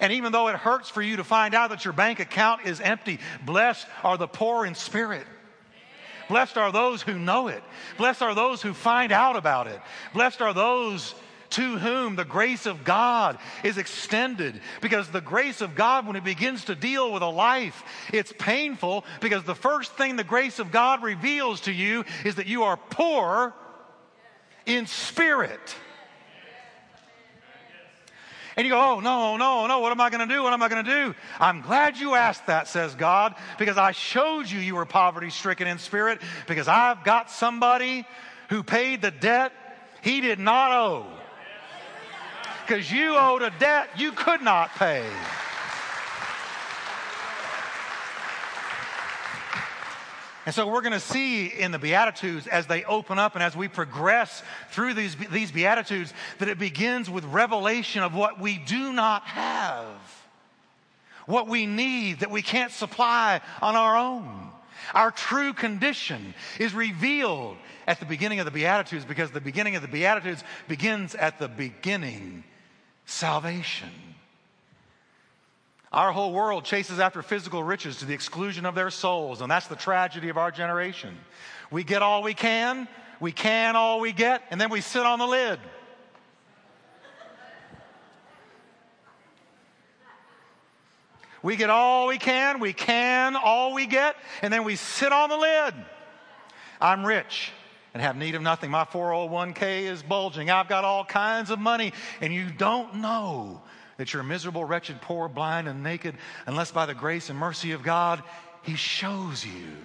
And 0.00 0.12
even 0.12 0.32
though 0.32 0.48
it 0.48 0.56
hurts 0.56 0.88
for 0.88 1.00
you 1.00 1.16
to 1.16 1.24
find 1.24 1.54
out 1.54 1.70
that 1.70 1.84
your 1.84 1.92
bank 1.92 2.20
account 2.20 2.66
is 2.66 2.80
empty, 2.80 3.20
blessed 3.44 3.86
are 4.02 4.18
the 4.18 4.26
poor 4.26 4.66
in 4.66 4.74
spirit. 4.74 5.26
Blessed 6.28 6.56
are 6.56 6.72
those 6.72 7.02
who 7.02 7.18
know 7.18 7.48
it. 7.48 7.62
Blessed 7.98 8.22
are 8.22 8.34
those 8.34 8.62
who 8.62 8.72
find 8.72 9.12
out 9.12 9.36
about 9.36 9.66
it. 9.66 9.80
Blessed 10.14 10.40
are 10.40 10.54
those 10.54 11.14
to 11.52 11.78
whom 11.78 12.16
the 12.16 12.24
grace 12.24 12.66
of 12.66 12.84
God 12.84 13.38
is 13.62 13.78
extended. 13.78 14.60
Because 14.80 15.08
the 15.08 15.20
grace 15.20 15.60
of 15.60 15.74
God, 15.74 16.06
when 16.06 16.16
it 16.16 16.24
begins 16.24 16.66
to 16.66 16.74
deal 16.74 17.12
with 17.12 17.22
a 17.22 17.28
life, 17.28 17.82
it's 18.12 18.32
painful 18.38 19.04
because 19.20 19.44
the 19.44 19.54
first 19.54 19.92
thing 19.92 20.16
the 20.16 20.24
grace 20.24 20.58
of 20.58 20.72
God 20.72 21.02
reveals 21.02 21.62
to 21.62 21.72
you 21.72 22.04
is 22.24 22.36
that 22.36 22.46
you 22.46 22.64
are 22.64 22.76
poor 22.76 23.54
in 24.66 24.86
spirit. 24.86 25.76
And 28.56 28.66
you 28.66 28.72
go, 28.72 28.78
oh, 28.78 29.00
no, 29.00 29.38
no, 29.38 29.66
no, 29.66 29.80
what 29.80 29.92
am 29.92 30.00
I 30.00 30.10
going 30.10 30.28
to 30.28 30.34
do? 30.34 30.42
What 30.42 30.52
am 30.52 30.62
I 30.62 30.68
going 30.68 30.84
to 30.84 30.90
do? 30.90 31.14
I'm 31.40 31.62
glad 31.62 31.96
you 31.96 32.14
asked 32.14 32.48
that, 32.48 32.68
says 32.68 32.94
God, 32.94 33.34
because 33.58 33.78
I 33.78 33.92
showed 33.92 34.50
you 34.50 34.58
you 34.58 34.74
were 34.74 34.84
poverty 34.84 35.30
stricken 35.30 35.66
in 35.66 35.78
spirit, 35.78 36.20
because 36.46 36.68
I've 36.68 37.02
got 37.02 37.30
somebody 37.30 38.06
who 38.50 38.62
paid 38.62 39.00
the 39.00 39.10
debt 39.10 39.52
he 40.02 40.20
did 40.20 40.38
not 40.38 40.72
owe 40.72 41.06
because 42.66 42.90
you 42.90 43.16
owed 43.16 43.42
a 43.42 43.52
debt 43.58 43.90
you 43.96 44.12
could 44.12 44.42
not 44.42 44.74
pay. 44.76 45.04
And 50.44 50.54
so 50.54 50.66
we're 50.66 50.80
going 50.80 50.92
to 50.92 51.00
see 51.00 51.46
in 51.46 51.70
the 51.70 51.78
Beatitudes 51.78 52.48
as 52.48 52.66
they 52.66 52.82
open 52.84 53.18
up 53.18 53.34
and 53.34 53.44
as 53.44 53.56
we 53.56 53.68
progress 53.68 54.42
through 54.70 54.94
these, 54.94 55.14
these 55.30 55.52
Beatitudes 55.52 56.12
that 56.38 56.48
it 56.48 56.58
begins 56.58 57.08
with 57.08 57.24
revelation 57.26 58.02
of 58.02 58.14
what 58.14 58.40
we 58.40 58.58
do 58.58 58.92
not 58.92 59.22
have, 59.22 59.86
what 61.26 61.46
we 61.46 61.66
need 61.66 62.20
that 62.20 62.30
we 62.30 62.42
can't 62.42 62.72
supply 62.72 63.40
on 63.60 63.76
our 63.76 63.96
own. 63.96 64.48
Our 64.94 65.12
true 65.12 65.52
condition 65.52 66.34
is 66.58 66.74
revealed 66.74 67.56
at 67.86 68.00
the 68.00 68.06
beginning 68.06 68.40
of 68.40 68.44
the 68.44 68.50
Beatitudes 68.50 69.04
because 69.04 69.30
the 69.30 69.40
beginning 69.40 69.76
of 69.76 69.82
the 69.82 69.88
Beatitudes 69.88 70.42
begins 70.66 71.14
at 71.14 71.38
the 71.38 71.48
beginning 71.48 72.42
salvation. 73.04 73.90
Our 75.92 76.12
whole 76.12 76.32
world 76.32 76.64
chases 76.64 76.98
after 76.98 77.22
physical 77.22 77.62
riches 77.62 77.98
to 77.98 78.06
the 78.06 78.14
exclusion 78.14 78.64
of 78.64 78.74
their 78.74 78.90
souls, 78.90 79.42
and 79.42 79.50
that's 79.50 79.66
the 79.66 79.76
tragedy 79.76 80.30
of 80.30 80.38
our 80.38 80.50
generation. 80.50 81.16
We 81.70 81.84
get 81.84 82.00
all 82.00 82.22
we 82.22 82.32
can, 82.34 82.88
we 83.20 83.32
can 83.32 83.76
all 83.76 84.00
we 84.00 84.12
get, 84.12 84.42
and 84.50 84.60
then 84.60 84.70
we 84.70 84.80
sit 84.80 85.04
on 85.04 85.18
the 85.18 85.26
lid. 85.26 85.58
We 91.42 91.56
get 91.56 91.70
all 91.70 92.06
we 92.06 92.18
can, 92.18 92.60
we 92.60 92.72
can 92.72 93.36
all 93.36 93.74
we 93.74 93.86
get, 93.86 94.16
and 94.42 94.52
then 94.52 94.64
we 94.64 94.76
sit 94.76 95.12
on 95.12 95.28
the 95.28 95.36
lid. 95.36 95.74
I'm 96.80 97.04
rich 97.04 97.52
and 97.94 98.02
have 98.02 98.16
need 98.16 98.34
of 98.34 98.42
nothing. 98.42 98.70
My 98.70 98.84
401k 98.84 99.82
is 99.82 100.02
bulging. 100.02 100.50
I've 100.50 100.68
got 100.68 100.84
all 100.84 101.04
kinds 101.04 101.50
of 101.50 101.58
money. 101.58 101.92
And 102.20 102.32
you 102.32 102.48
don't 102.50 102.96
know 102.96 103.62
that 103.96 104.12
you're 104.12 104.22
miserable, 104.22 104.64
wretched, 104.64 105.00
poor, 105.00 105.28
blind, 105.28 105.68
and 105.68 105.82
naked 105.82 106.16
unless 106.46 106.70
by 106.70 106.86
the 106.86 106.94
grace 106.94 107.30
and 107.30 107.38
mercy 107.38 107.72
of 107.72 107.82
God, 107.82 108.22
He 108.62 108.74
shows 108.74 109.44
you. 109.44 109.76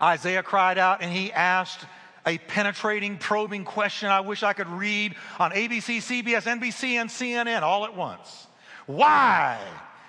Isaiah 0.00 0.42
cried 0.42 0.78
out 0.78 1.02
and 1.02 1.10
he 1.10 1.32
asked 1.32 1.86
a 2.26 2.38
penetrating, 2.38 3.18
probing 3.18 3.64
question 3.64 4.10
I 4.10 4.20
wish 4.20 4.42
I 4.42 4.52
could 4.52 4.68
read 4.68 5.14
on 5.38 5.52
ABC, 5.52 5.98
CBS, 5.98 6.42
NBC, 6.42 6.94
and 6.94 7.08
CNN 7.08 7.62
all 7.62 7.84
at 7.84 7.96
once. 7.96 8.46
Why 8.86 9.58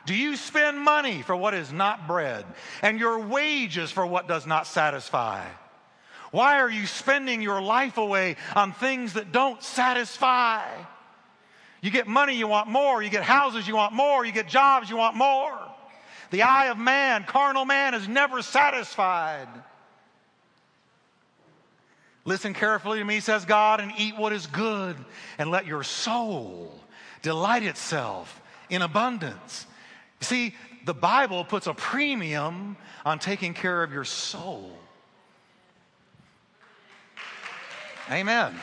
do 0.06 0.16
you 0.16 0.36
spend 0.36 0.80
money 0.80 1.22
for 1.22 1.36
what 1.36 1.54
is 1.54 1.72
not 1.72 2.08
bread 2.08 2.46
and 2.82 3.00
your 3.00 3.20
wages 3.20 3.92
for 3.92 4.06
what 4.06 4.28
does 4.28 4.46
not 4.46 4.68
satisfy? 4.68 5.46
Why 6.32 6.60
are 6.60 6.70
you 6.70 6.86
spending 6.86 7.42
your 7.42 7.62
life 7.62 7.98
away 7.98 8.36
on 8.56 8.74
things 8.74 9.14
that 9.14 9.32
don't 9.32 9.62
satisfy? 9.64 10.64
You 11.82 11.92
get 11.92 12.08
money, 12.08 12.36
you 12.36 12.48
want 12.48 12.70
more. 12.70 13.02
You 13.02 13.10
get 13.10 13.24
houses, 13.24 13.68
you 13.68 13.76
want 13.76 13.94
more. 13.94 14.26
You 14.26 14.32
get 14.32 14.48
jobs, 14.48 14.90
you 14.90 14.98
want 14.98 15.16
more. 15.16 15.58
The 16.32 16.44
eye 16.44 16.68
of 16.68 16.78
man, 16.78 17.24
carnal 17.24 17.66
man, 17.66 17.94
is 17.94 18.08
never 18.08 18.42
satisfied. 18.42 19.48
Listen 22.26 22.54
carefully 22.54 23.00
to 23.00 23.06
me, 23.06 23.22
says 23.22 23.46
God, 23.46 23.80
and 23.80 23.94
eat 23.98 24.18
what 24.18 24.34
is 24.34 24.48
good, 24.48 24.98
and 25.38 25.50
let 25.50 25.66
your 25.66 25.84
soul 25.84 26.74
delight 27.22 27.64
itself 27.64 28.42
in 28.70 28.82
abundance. 28.82 29.66
See, 30.20 30.54
the 30.86 30.94
Bible 30.94 31.46
puts 31.46 31.68
a 31.68 31.74
premium 31.74 32.76
on 33.06 33.20
taking 33.20 33.54
care 33.54 33.82
of 33.82 33.94
your 33.94 34.04
soul. 34.04 34.78
Amen. 38.10 38.58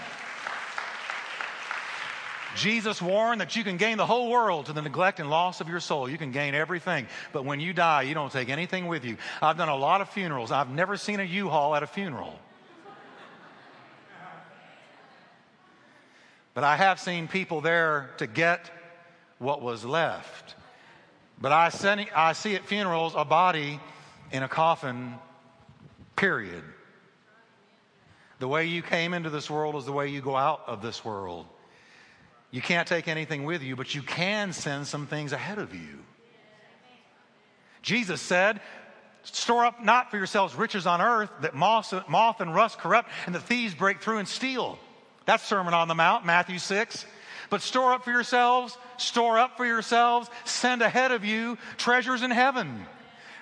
Jesus 2.56 3.02
warned 3.02 3.40
that 3.40 3.56
you 3.56 3.64
can 3.64 3.76
gain 3.76 3.98
the 3.98 4.06
whole 4.06 4.30
world 4.30 4.66
to 4.66 4.72
the 4.72 4.80
neglect 4.80 5.18
and 5.18 5.28
loss 5.28 5.60
of 5.60 5.68
your 5.68 5.80
soul. 5.80 6.08
You 6.08 6.18
can 6.18 6.30
gain 6.30 6.54
everything, 6.54 7.08
but 7.32 7.44
when 7.44 7.60
you 7.60 7.72
die, 7.72 8.02
you 8.02 8.14
don't 8.14 8.32
take 8.32 8.48
anything 8.48 8.86
with 8.86 9.04
you. 9.04 9.16
I've 9.42 9.56
done 9.56 9.68
a 9.68 9.76
lot 9.76 10.00
of 10.00 10.08
funerals. 10.08 10.52
I've 10.52 10.70
never 10.70 10.96
seen 10.96 11.20
a 11.20 11.24
U-Haul 11.24 11.74
at 11.74 11.82
a 11.82 11.86
funeral. 11.86 12.38
But 16.54 16.62
I 16.62 16.76
have 16.76 17.00
seen 17.00 17.26
people 17.26 17.60
there 17.60 18.10
to 18.18 18.28
get 18.28 18.70
what 19.38 19.60
was 19.60 19.84
left. 19.84 20.54
But 21.40 21.50
I 21.50 21.68
see, 21.70 22.08
I 22.14 22.32
see 22.32 22.54
at 22.54 22.64
funerals 22.64 23.14
a 23.16 23.24
body 23.24 23.80
in 24.30 24.44
a 24.44 24.48
coffin, 24.48 25.14
period. 26.14 26.62
The 28.38 28.48
way 28.48 28.66
you 28.66 28.82
came 28.82 29.14
into 29.14 29.30
this 29.30 29.48
world 29.48 29.76
is 29.76 29.84
the 29.84 29.92
way 29.92 30.08
you 30.08 30.20
go 30.20 30.36
out 30.36 30.62
of 30.66 30.82
this 30.82 31.04
world. 31.04 31.46
You 32.50 32.60
can't 32.60 32.86
take 32.86 33.08
anything 33.08 33.44
with 33.44 33.62
you, 33.62 33.76
but 33.76 33.94
you 33.94 34.02
can 34.02 34.52
send 34.52 34.86
some 34.86 35.06
things 35.06 35.32
ahead 35.32 35.58
of 35.58 35.74
you. 35.74 35.98
Jesus 37.82 38.20
said, 38.20 38.60
Store 39.24 39.64
up 39.64 39.82
not 39.82 40.10
for 40.10 40.18
yourselves 40.18 40.54
riches 40.54 40.86
on 40.86 41.00
earth 41.00 41.30
that 41.40 41.54
moth, 41.54 41.94
moth 42.08 42.40
and 42.40 42.54
rust 42.54 42.78
corrupt 42.78 43.08
and 43.26 43.34
the 43.34 43.40
thieves 43.40 43.74
break 43.74 44.00
through 44.00 44.18
and 44.18 44.28
steal. 44.28 44.78
That's 45.24 45.42
Sermon 45.42 45.72
on 45.72 45.88
the 45.88 45.94
Mount, 45.94 46.26
Matthew 46.26 46.58
6. 46.58 47.06
But 47.50 47.62
store 47.62 47.92
up 47.92 48.04
for 48.04 48.10
yourselves, 48.10 48.76
store 48.96 49.38
up 49.38 49.56
for 49.56 49.64
yourselves, 49.64 50.28
send 50.44 50.82
ahead 50.82 51.12
of 51.12 51.24
you 51.24 51.58
treasures 51.76 52.22
in 52.22 52.30
heaven, 52.30 52.86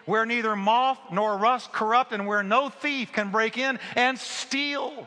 where 0.04 0.26
neither 0.26 0.56
moth 0.56 0.98
nor 1.10 1.36
rust 1.36 1.72
corrupt 1.72 2.12
and 2.12 2.26
where 2.26 2.42
no 2.42 2.68
thief 2.68 3.12
can 3.12 3.30
break 3.30 3.58
in 3.58 3.78
and 3.96 4.18
steal. 4.18 5.06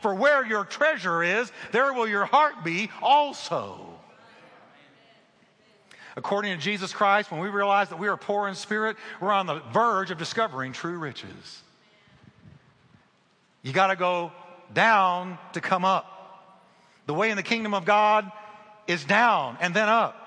For 0.00 0.14
where 0.14 0.46
your 0.46 0.64
treasure 0.64 1.22
is, 1.22 1.50
there 1.72 1.92
will 1.92 2.08
your 2.08 2.24
heart 2.24 2.62
be 2.64 2.90
also. 3.02 3.84
According 6.16 6.56
to 6.56 6.62
Jesus 6.62 6.92
Christ, 6.92 7.30
when 7.30 7.40
we 7.40 7.48
realize 7.48 7.90
that 7.90 7.98
we 7.98 8.08
are 8.08 8.16
poor 8.16 8.48
in 8.48 8.54
spirit, 8.54 8.96
we're 9.20 9.30
on 9.30 9.46
the 9.46 9.60
verge 9.72 10.10
of 10.10 10.18
discovering 10.18 10.72
true 10.72 10.98
riches. 10.98 11.62
You 13.62 13.72
got 13.72 13.88
to 13.88 13.96
go 13.96 14.32
down 14.74 15.38
to 15.52 15.60
come 15.60 15.84
up. 15.84 16.14
The 17.06 17.14
way 17.14 17.30
in 17.30 17.36
the 17.36 17.42
kingdom 17.42 17.72
of 17.72 17.84
God 17.84 18.30
is 18.86 19.04
down 19.04 19.58
and 19.60 19.72
then 19.74 19.88
up. 19.88 20.17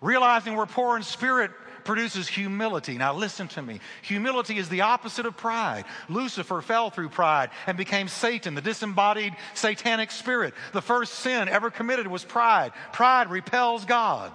Realizing 0.00 0.54
we're 0.56 0.66
poor 0.66 0.96
in 0.96 1.02
spirit 1.02 1.50
produces 1.84 2.28
humility. 2.28 2.96
Now, 2.98 3.14
listen 3.14 3.48
to 3.48 3.62
me. 3.62 3.80
Humility 4.02 4.58
is 4.58 4.68
the 4.68 4.82
opposite 4.82 5.26
of 5.26 5.36
pride. 5.36 5.84
Lucifer 6.08 6.60
fell 6.62 6.90
through 6.90 7.08
pride 7.08 7.50
and 7.66 7.76
became 7.76 8.08
Satan, 8.08 8.54
the 8.54 8.60
disembodied 8.60 9.34
satanic 9.54 10.10
spirit. 10.10 10.54
The 10.72 10.82
first 10.82 11.14
sin 11.14 11.48
ever 11.48 11.70
committed 11.70 12.06
was 12.06 12.24
pride. 12.24 12.72
Pride 12.92 13.30
repels 13.30 13.84
God. 13.84 14.32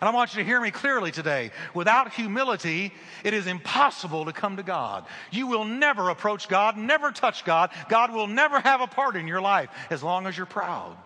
And 0.00 0.08
I 0.08 0.12
want 0.12 0.34
you 0.34 0.42
to 0.42 0.46
hear 0.46 0.60
me 0.60 0.70
clearly 0.70 1.10
today. 1.10 1.52
Without 1.72 2.12
humility, 2.12 2.92
it 3.24 3.32
is 3.32 3.46
impossible 3.46 4.26
to 4.26 4.32
come 4.32 4.58
to 4.58 4.62
God. 4.62 5.06
You 5.30 5.46
will 5.46 5.64
never 5.64 6.10
approach 6.10 6.48
God, 6.48 6.76
never 6.76 7.12
touch 7.12 7.44
God. 7.46 7.70
God 7.88 8.12
will 8.12 8.26
never 8.26 8.60
have 8.60 8.82
a 8.82 8.86
part 8.86 9.16
in 9.16 9.26
your 9.26 9.40
life 9.40 9.70
as 9.88 10.02
long 10.02 10.26
as 10.26 10.36
you're 10.36 10.44
proud. 10.44 10.96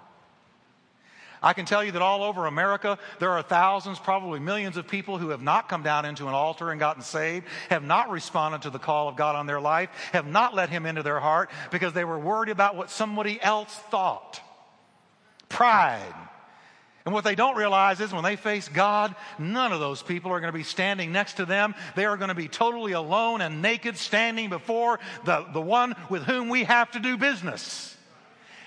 I 1.42 1.55
can 1.55 1.64
tell 1.64 1.83
you 1.83 1.92
that 1.92 2.03
all 2.03 2.22
over 2.22 2.46
America, 2.46 2.98
there 3.18 3.31
are 3.31 3.42
thousands, 3.42 3.98
probably 3.98 4.40
millions 4.40 4.76
of 4.76 4.87
people 4.87 5.16
who 5.16 5.31
have 5.31 5.40
not 5.40 5.68
come 5.68 5.83
down 5.83 6.05
into 6.05 6.29
an 6.29 6.35
altar 6.35 6.70
and 6.70 6.79
gotten 6.79 7.03
saved, 7.03 7.46
have 7.70 7.83
not 7.83 8.11
responded 8.11 8.62
to 8.62 8.70
the 8.70 8.79
call 8.79 9.09
of 9.09 9.16
God 9.16 9.37
on 9.37 9.46
their 9.46 9.61
life, 9.61 9.88
have 10.12 10.26
not 10.26 10.55
let 10.55 10.68
Him 10.68 10.85
into 10.85 11.03
their 11.03 11.20
heart 11.20 11.50
because 11.70 11.94
they 11.94 12.05
were 12.05 12.18
worried 12.18 12.50
about 12.50 12.76
what 12.76 12.90
somebody 12.90 13.40
else 13.40 13.74
thought. 13.90 14.40
Pride. 15.48 16.14
And 17.07 17.14
what 17.14 17.24
they 17.24 17.35
don't 17.35 17.57
realize 17.57 18.00
is 18.00 18.12
when 18.12 18.24
they 18.24 18.37
face 18.37 18.68
God, 18.68 19.14
none 19.38 19.72
of 19.72 19.81
those 19.81 20.03
people 20.03 20.33
are 20.33 20.40
going 20.40 20.53
to 20.53 20.59
be 20.59 20.64
standing 20.64 21.11
next 21.11 21.35
to 21.35 21.46
them. 21.46 21.74
They 21.96 22.05
are 22.05 22.18
going 22.18 22.29
to 22.29 22.35
be 22.35 22.48
totally 22.48 22.92
alone 22.92 23.40
and 23.40 23.62
naked, 23.62 23.96
standing 23.96 24.50
before 24.50 25.00
the, 25.24 25.46
the 25.55 25.61
one 25.61 25.96
with 26.11 26.24
whom 26.24 26.50
we 26.50 26.64
have 26.64 26.90
to 26.90 27.00
do 27.00 27.16
business. 27.16 27.96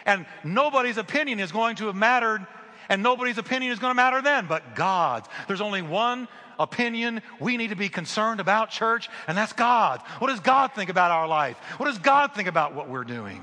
And 0.06 0.26
nobody's 0.44 0.98
opinion 0.98 1.40
is 1.40 1.52
going 1.52 1.76
to 1.78 1.86
have 1.86 1.96
mattered 1.96 2.46
and 2.94 3.02
nobody's 3.02 3.40
opinion 3.40 3.72
is 3.72 3.80
going 3.80 3.90
to 3.90 3.96
matter 3.96 4.22
then 4.22 4.46
but 4.46 4.76
God's. 4.76 5.28
There's 5.48 5.62
only 5.62 5.82
one 5.82 6.28
opinion 6.60 7.24
we 7.40 7.58
need 7.58 7.72
to 7.72 7.76
be 7.76 7.90
concerned 7.90 8.40
about, 8.40 8.70
church, 8.70 9.10
and 9.28 9.36
that's 9.36 9.52
God. 9.52 10.00
What 10.20 10.28
does 10.28 10.40
God 10.40 10.74
think 10.74 10.92
about 10.92 11.10
our 11.10 11.28
life? 11.28 11.58
What 11.78 11.88
does 11.88 11.98
God 11.98 12.36
think 12.36 12.48
about 12.48 12.76
what 12.76 12.88
we're 12.88 13.04
doing? 13.04 13.42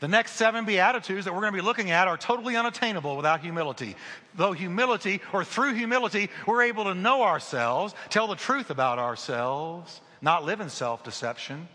The 0.00 0.08
next 0.08 0.32
seven 0.32 0.64
Beatitudes 0.64 1.26
that 1.26 1.34
we're 1.34 1.42
going 1.42 1.52
to 1.52 1.58
be 1.58 1.64
looking 1.64 1.90
at 1.90 2.08
are 2.08 2.16
totally 2.16 2.56
unattainable 2.56 3.16
without 3.16 3.40
humility. 3.40 3.96
Though 4.34 4.52
humility, 4.52 5.20
or 5.34 5.44
through 5.44 5.74
humility, 5.74 6.30
we're 6.46 6.62
able 6.62 6.84
to 6.84 6.94
know 6.94 7.22
ourselves, 7.22 7.94
tell 8.08 8.28
the 8.28 8.34
truth 8.34 8.70
about 8.70 8.98
ourselves, 8.98 10.00
not 10.22 10.42
live 10.42 10.60
in 10.60 10.70
self 10.70 11.04
deception. 11.04 11.68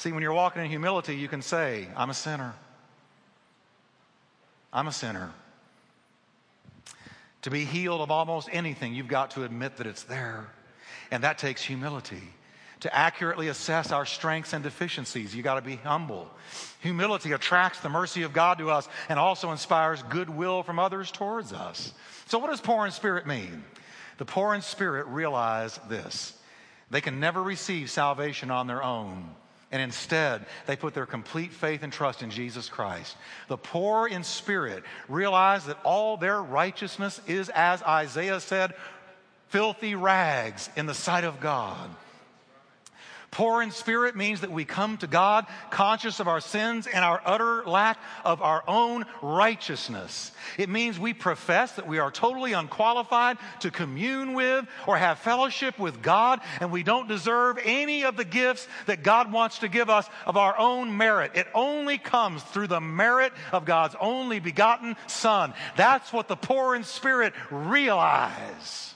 See, 0.00 0.12
when 0.12 0.22
you're 0.22 0.32
walking 0.32 0.62
in 0.62 0.70
humility, 0.70 1.14
you 1.14 1.28
can 1.28 1.42
say, 1.42 1.86
I'm 1.94 2.08
a 2.08 2.14
sinner. 2.14 2.54
I'm 4.72 4.88
a 4.88 4.92
sinner. 4.92 5.30
To 7.42 7.50
be 7.50 7.66
healed 7.66 8.00
of 8.00 8.10
almost 8.10 8.48
anything, 8.50 8.94
you've 8.94 9.08
got 9.08 9.32
to 9.32 9.44
admit 9.44 9.76
that 9.76 9.86
it's 9.86 10.04
there. 10.04 10.48
And 11.10 11.22
that 11.22 11.36
takes 11.36 11.62
humility. 11.62 12.22
To 12.80 12.96
accurately 12.96 13.48
assess 13.48 13.92
our 13.92 14.06
strengths 14.06 14.54
and 14.54 14.64
deficiencies, 14.64 15.36
you 15.36 15.42
got 15.42 15.56
to 15.56 15.60
be 15.60 15.76
humble. 15.76 16.30
Humility 16.80 17.32
attracts 17.32 17.80
the 17.80 17.90
mercy 17.90 18.22
of 18.22 18.32
God 18.32 18.56
to 18.56 18.70
us 18.70 18.88
and 19.10 19.18
also 19.18 19.52
inspires 19.52 20.02
goodwill 20.04 20.62
from 20.62 20.78
others 20.78 21.10
towards 21.10 21.52
us. 21.52 21.92
So, 22.24 22.38
what 22.38 22.48
does 22.48 22.62
poor 22.62 22.86
in 22.86 22.92
spirit 22.92 23.26
mean? 23.26 23.64
The 24.16 24.24
poor 24.24 24.54
in 24.54 24.62
spirit 24.62 25.08
realize 25.08 25.78
this 25.90 26.32
they 26.90 27.02
can 27.02 27.20
never 27.20 27.42
receive 27.42 27.90
salvation 27.90 28.50
on 28.50 28.66
their 28.66 28.82
own. 28.82 29.34
And 29.72 29.80
instead, 29.80 30.46
they 30.66 30.74
put 30.74 30.94
their 30.94 31.06
complete 31.06 31.52
faith 31.52 31.82
and 31.82 31.92
trust 31.92 32.22
in 32.22 32.30
Jesus 32.30 32.68
Christ. 32.68 33.16
The 33.48 33.56
poor 33.56 34.08
in 34.08 34.24
spirit 34.24 34.82
realize 35.08 35.66
that 35.66 35.78
all 35.84 36.16
their 36.16 36.42
righteousness 36.42 37.20
is, 37.26 37.50
as 37.50 37.82
Isaiah 37.82 38.40
said, 38.40 38.74
filthy 39.48 39.94
rags 39.94 40.70
in 40.76 40.86
the 40.86 40.94
sight 40.94 41.24
of 41.24 41.40
God. 41.40 41.88
Poor 43.30 43.62
in 43.62 43.70
spirit 43.70 44.16
means 44.16 44.40
that 44.40 44.50
we 44.50 44.64
come 44.64 44.96
to 44.98 45.06
God 45.06 45.46
conscious 45.70 46.18
of 46.18 46.26
our 46.26 46.40
sins 46.40 46.88
and 46.88 47.04
our 47.04 47.22
utter 47.24 47.62
lack 47.64 47.96
of 48.24 48.42
our 48.42 48.64
own 48.66 49.06
righteousness. 49.22 50.32
It 50.58 50.68
means 50.68 50.98
we 50.98 51.14
profess 51.14 51.72
that 51.72 51.86
we 51.86 52.00
are 52.00 52.10
totally 52.10 52.54
unqualified 52.54 53.38
to 53.60 53.70
commune 53.70 54.34
with 54.34 54.66
or 54.84 54.96
have 54.96 55.20
fellowship 55.20 55.78
with 55.78 56.02
God, 56.02 56.40
and 56.60 56.72
we 56.72 56.82
don't 56.82 57.06
deserve 57.06 57.58
any 57.64 58.02
of 58.02 58.16
the 58.16 58.24
gifts 58.24 58.66
that 58.86 59.04
God 59.04 59.30
wants 59.30 59.60
to 59.60 59.68
give 59.68 59.88
us 59.88 60.08
of 60.26 60.36
our 60.36 60.58
own 60.58 60.96
merit. 60.96 61.30
It 61.34 61.46
only 61.54 61.98
comes 61.98 62.42
through 62.42 62.66
the 62.66 62.80
merit 62.80 63.32
of 63.52 63.64
God's 63.64 63.94
only 64.00 64.40
begotten 64.40 64.96
Son. 65.06 65.54
That's 65.76 66.12
what 66.12 66.26
the 66.26 66.36
poor 66.36 66.74
in 66.74 66.82
spirit 66.82 67.32
realize. 67.50 68.94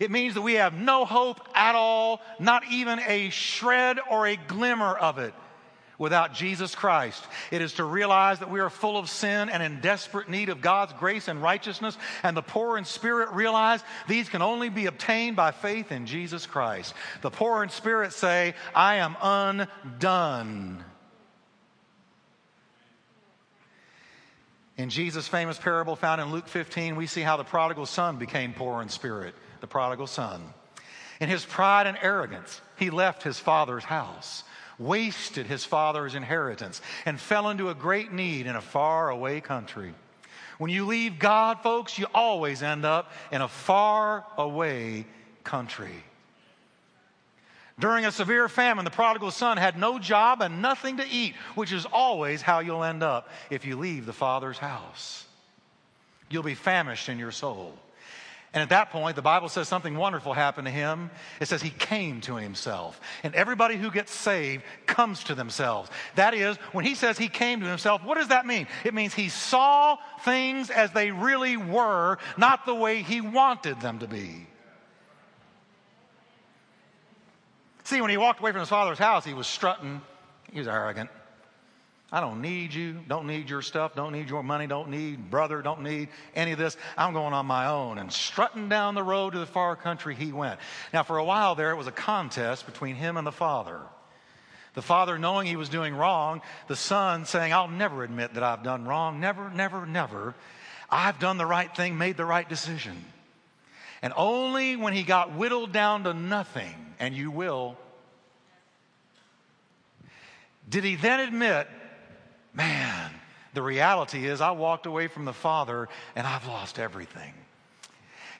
It 0.00 0.10
means 0.10 0.34
that 0.34 0.42
we 0.42 0.54
have 0.54 0.74
no 0.74 1.04
hope 1.04 1.40
at 1.54 1.74
all, 1.74 2.20
not 2.38 2.64
even 2.70 2.98
a 3.00 3.30
shred 3.30 3.98
or 4.10 4.26
a 4.26 4.36
glimmer 4.36 4.94
of 4.94 5.18
it 5.18 5.34
without 5.98 6.34
Jesus 6.34 6.74
Christ. 6.74 7.24
It 7.50 7.62
is 7.62 7.74
to 7.74 7.84
realize 7.84 8.40
that 8.40 8.50
we 8.50 8.60
are 8.60 8.70
full 8.70 8.98
of 8.98 9.08
sin 9.08 9.48
and 9.48 9.62
in 9.62 9.80
desperate 9.80 10.28
need 10.28 10.48
of 10.48 10.60
God's 10.60 10.92
grace 10.94 11.28
and 11.28 11.42
righteousness, 11.42 11.96
and 12.22 12.36
the 12.36 12.42
poor 12.42 12.76
in 12.78 12.84
spirit 12.84 13.30
realize 13.30 13.82
these 14.08 14.28
can 14.28 14.42
only 14.42 14.68
be 14.68 14.86
obtained 14.86 15.36
by 15.36 15.50
faith 15.52 15.92
in 15.92 16.06
Jesus 16.06 16.46
Christ. 16.46 16.94
The 17.22 17.30
poor 17.30 17.62
in 17.62 17.70
spirit 17.70 18.12
say, 18.12 18.54
I 18.74 18.96
am 18.96 19.16
undone. 19.22 20.84
In 24.76 24.90
Jesus' 24.90 25.26
famous 25.26 25.58
parable 25.58 25.96
found 25.96 26.20
in 26.20 26.30
Luke 26.30 26.48
15, 26.48 26.96
we 26.96 27.06
see 27.06 27.22
how 27.22 27.38
the 27.38 27.44
prodigal 27.44 27.86
son 27.86 28.18
became 28.18 28.52
poor 28.52 28.82
in 28.82 28.90
spirit 28.90 29.34
the 29.60 29.66
prodigal 29.66 30.06
son. 30.06 30.42
In 31.20 31.28
his 31.28 31.44
pride 31.44 31.86
and 31.86 31.98
arrogance, 32.00 32.60
he 32.76 32.90
left 32.90 33.22
his 33.22 33.38
father's 33.38 33.84
house, 33.84 34.44
wasted 34.78 35.46
his 35.46 35.64
father's 35.64 36.14
inheritance, 36.14 36.82
and 37.04 37.18
fell 37.18 37.48
into 37.48 37.70
a 37.70 37.74
great 37.74 38.12
need 38.12 38.46
in 38.46 38.56
a 38.56 38.60
far 38.60 39.10
away 39.10 39.40
country. 39.40 39.94
When 40.58 40.70
you 40.70 40.86
leave 40.86 41.18
God, 41.18 41.60
folks, 41.62 41.98
you 41.98 42.06
always 42.14 42.62
end 42.62 42.84
up 42.84 43.12
in 43.30 43.40
a 43.40 43.48
far 43.48 44.24
away 44.36 45.06
country. 45.44 46.02
During 47.78 48.06
a 48.06 48.12
severe 48.12 48.48
famine, 48.48 48.86
the 48.86 48.90
prodigal 48.90 49.30
son 49.30 49.58
had 49.58 49.78
no 49.78 49.98
job 49.98 50.40
and 50.40 50.62
nothing 50.62 50.96
to 50.96 51.06
eat, 51.06 51.34
which 51.54 51.72
is 51.72 51.84
always 51.84 52.40
how 52.40 52.60
you'll 52.60 52.84
end 52.84 53.02
up 53.02 53.28
if 53.50 53.66
you 53.66 53.76
leave 53.76 54.06
the 54.06 54.14
father's 54.14 54.56
house. 54.56 55.26
You'll 56.30 56.42
be 56.42 56.54
famished 56.54 57.10
in 57.10 57.18
your 57.18 57.32
soul. 57.32 57.74
And 58.56 58.62
at 58.62 58.70
that 58.70 58.88
point, 58.88 59.16
the 59.16 59.22
Bible 59.22 59.50
says 59.50 59.68
something 59.68 59.94
wonderful 59.94 60.32
happened 60.32 60.64
to 60.64 60.70
him. 60.70 61.10
It 61.40 61.46
says 61.46 61.60
he 61.60 61.68
came 61.68 62.22
to 62.22 62.36
himself. 62.36 62.98
And 63.22 63.34
everybody 63.34 63.76
who 63.76 63.90
gets 63.90 64.10
saved 64.10 64.64
comes 64.86 65.24
to 65.24 65.34
themselves. 65.34 65.90
That 66.14 66.32
is, 66.32 66.56
when 66.72 66.82
he 66.82 66.94
says 66.94 67.18
he 67.18 67.28
came 67.28 67.60
to 67.60 67.66
himself, 67.66 68.02
what 68.02 68.16
does 68.16 68.28
that 68.28 68.46
mean? 68.46 68.66
It 68.82 68.94
means 68.94 69.12
he 69.12 69.28
saw 69.28 69.98
things 70.22 70.70
as 70.70 70.90
they 70.92 71.10
really 71.10 71.58
were, 71.58 72.16
not 72.38 72.64
the 72.64 72.74
way 72.74 73.02
he 73.02 73.20
wanted 73.20 73.78
them 73.82 73.98
to 73.98 74.08
be. 74.08 74.46
See, 77.84 78.00
when 78.00 78.08
he 78.08 78.16
walked 78.16 78.40
away 78.40 78.52
from 78.52 78.60
his 78.60 78.70
father's 78.70 78.98
house, 78.98 79.22
he 79.22 79.34
was 79.34 79.46
strutting, 79.46 80.00
he 80.50 80.60
was 80.60 80.66
arrogant. 80.66 81.10
I 82.12 82.20
don't 82.20 82.40
need 82.40 82.72
you, 82.72 83.00
don't 83.08 83.26
need 83.26 83.50
your 83.50 83.62
stuff, 83.62 83.96
don't 83.96 84.12
need 84.12 84.30
your 84.30 84.44
money, 84.44 84.68
don't 84.68 84.90
need 84.90 85.28
brother, 85.28 85.60
don't 85.60 85.82
need 85.82 86.08
any 86.36 86.52
of 86.52 86.58
this. 86.58 86.76
I'm 86.96 87.12
going 87.12 87.32
on 87.32 87.46
my 87.46 87.66
own. 87.66 87.98
And 87.98 88.12
strutting 88.12 88.68
down 88.68 88.94
the 88.94 89.02
road 89.02 89.32
to 89.32 89.40
the 89.40 89.46
far 89.46 89.74
country, 89.74 90.14
he 90.14 90.30
went. 90.30 90.60
Now, 90.92 91.02
for 91.02 91.18
a 91.18 91.24
while 91.24 91.56
there, 91.56 91.72
it 91.72 91.76
was 91.76 91.88
a 91.88 91.92
contest 91.92 92.64
between 92.64 92.94
him 92.94 93.16
and 93.16 93.26
the 93.26 93.32
father. 93.32 93.80
The 94.74 94.82
father 94.82 95.18
knowing 95.18 95.48
he 95.48 95.56
was 95.56 95.68
doing 95.68 95.96
wrong, 95.96 96.42
the 96.68 96.76
son 96.76 97.24
saying, 97.24 97.52
I'll 97.52 97.66
never 97.66 98.04
admit 98.04 98.34
that 98.34 98.42
I've 98.42 98.62
done 98.62 98.84
wrong. 98.84 99.18
Never, 99.18 99.50
never, 99.50 99.84
never. 99.84 100.34
I've 100.88 101.18
done 101.18 101.38
the 101.38 101.46
right 101.46 101.74
thing, 101.74 101.98
made 101.98 102.16
the 102.16 102.24
right 102.24 102.48
decision. 102.48 103.04
And 104.00 104.12
only 104.16 104.76
when 104.76 104.92
he 104.92 105.02
got 105.02 105.34
whittled 105.34 105.72
down 105.72 106.04
to 106.04 106.14
nothing, 106.14 106.94
and 107.00 107.14
you 107.14 107.32
will, 107.32 107.76
did 110.68 110.84
he 110.84 110.94
then 110.94 111.20
admit, 111.20 111.66
man, 112.56 113.10
the 113.54 113.62
reality 113.62 114.26
is 114.26 114.40
I 114.40 114.50
walked 114.52 114.86
away 114.86 115.08
from 115.08 115.24
the 115.24 115.32
Father 115.32 115.88
and 116.14 116.26
I've 116.26 116.46
lost 116.46 116.78
everything. 116.78 117.32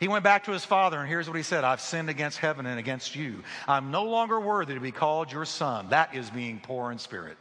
He 0.00 0.09
went 0.09 0.24
back 0.24 0.44
to 0.44 0.52
his 0.52 0.64
father, 0.64 0.98
and 0.98 1.09
here's 1.09 1.26
what 1.26 1.37
he 1.37 1.42
said 1.42 1.64
I've 1.64 1.81
sinned 1.81 2.11
against 2.11 2.38
heaven 2.38 2.66
and 2.66 2.79
against 2.79 3.16
you. 3.16 3.42
I'm 3.66 3.90
no 3.90 4.05
longer 4.05 4.38
worthy 4.38 4.74
to 4.74 4.81
be 4.81 4.92
called 4.92 5.33
your 5.33 5.44
son. 5.44 5.88
That 5.90 6.14
is 6.14 6.29
being 6.31 6.61
poor 6.61 6.92
in 6.92 6.98
spirit. 6.98 7.38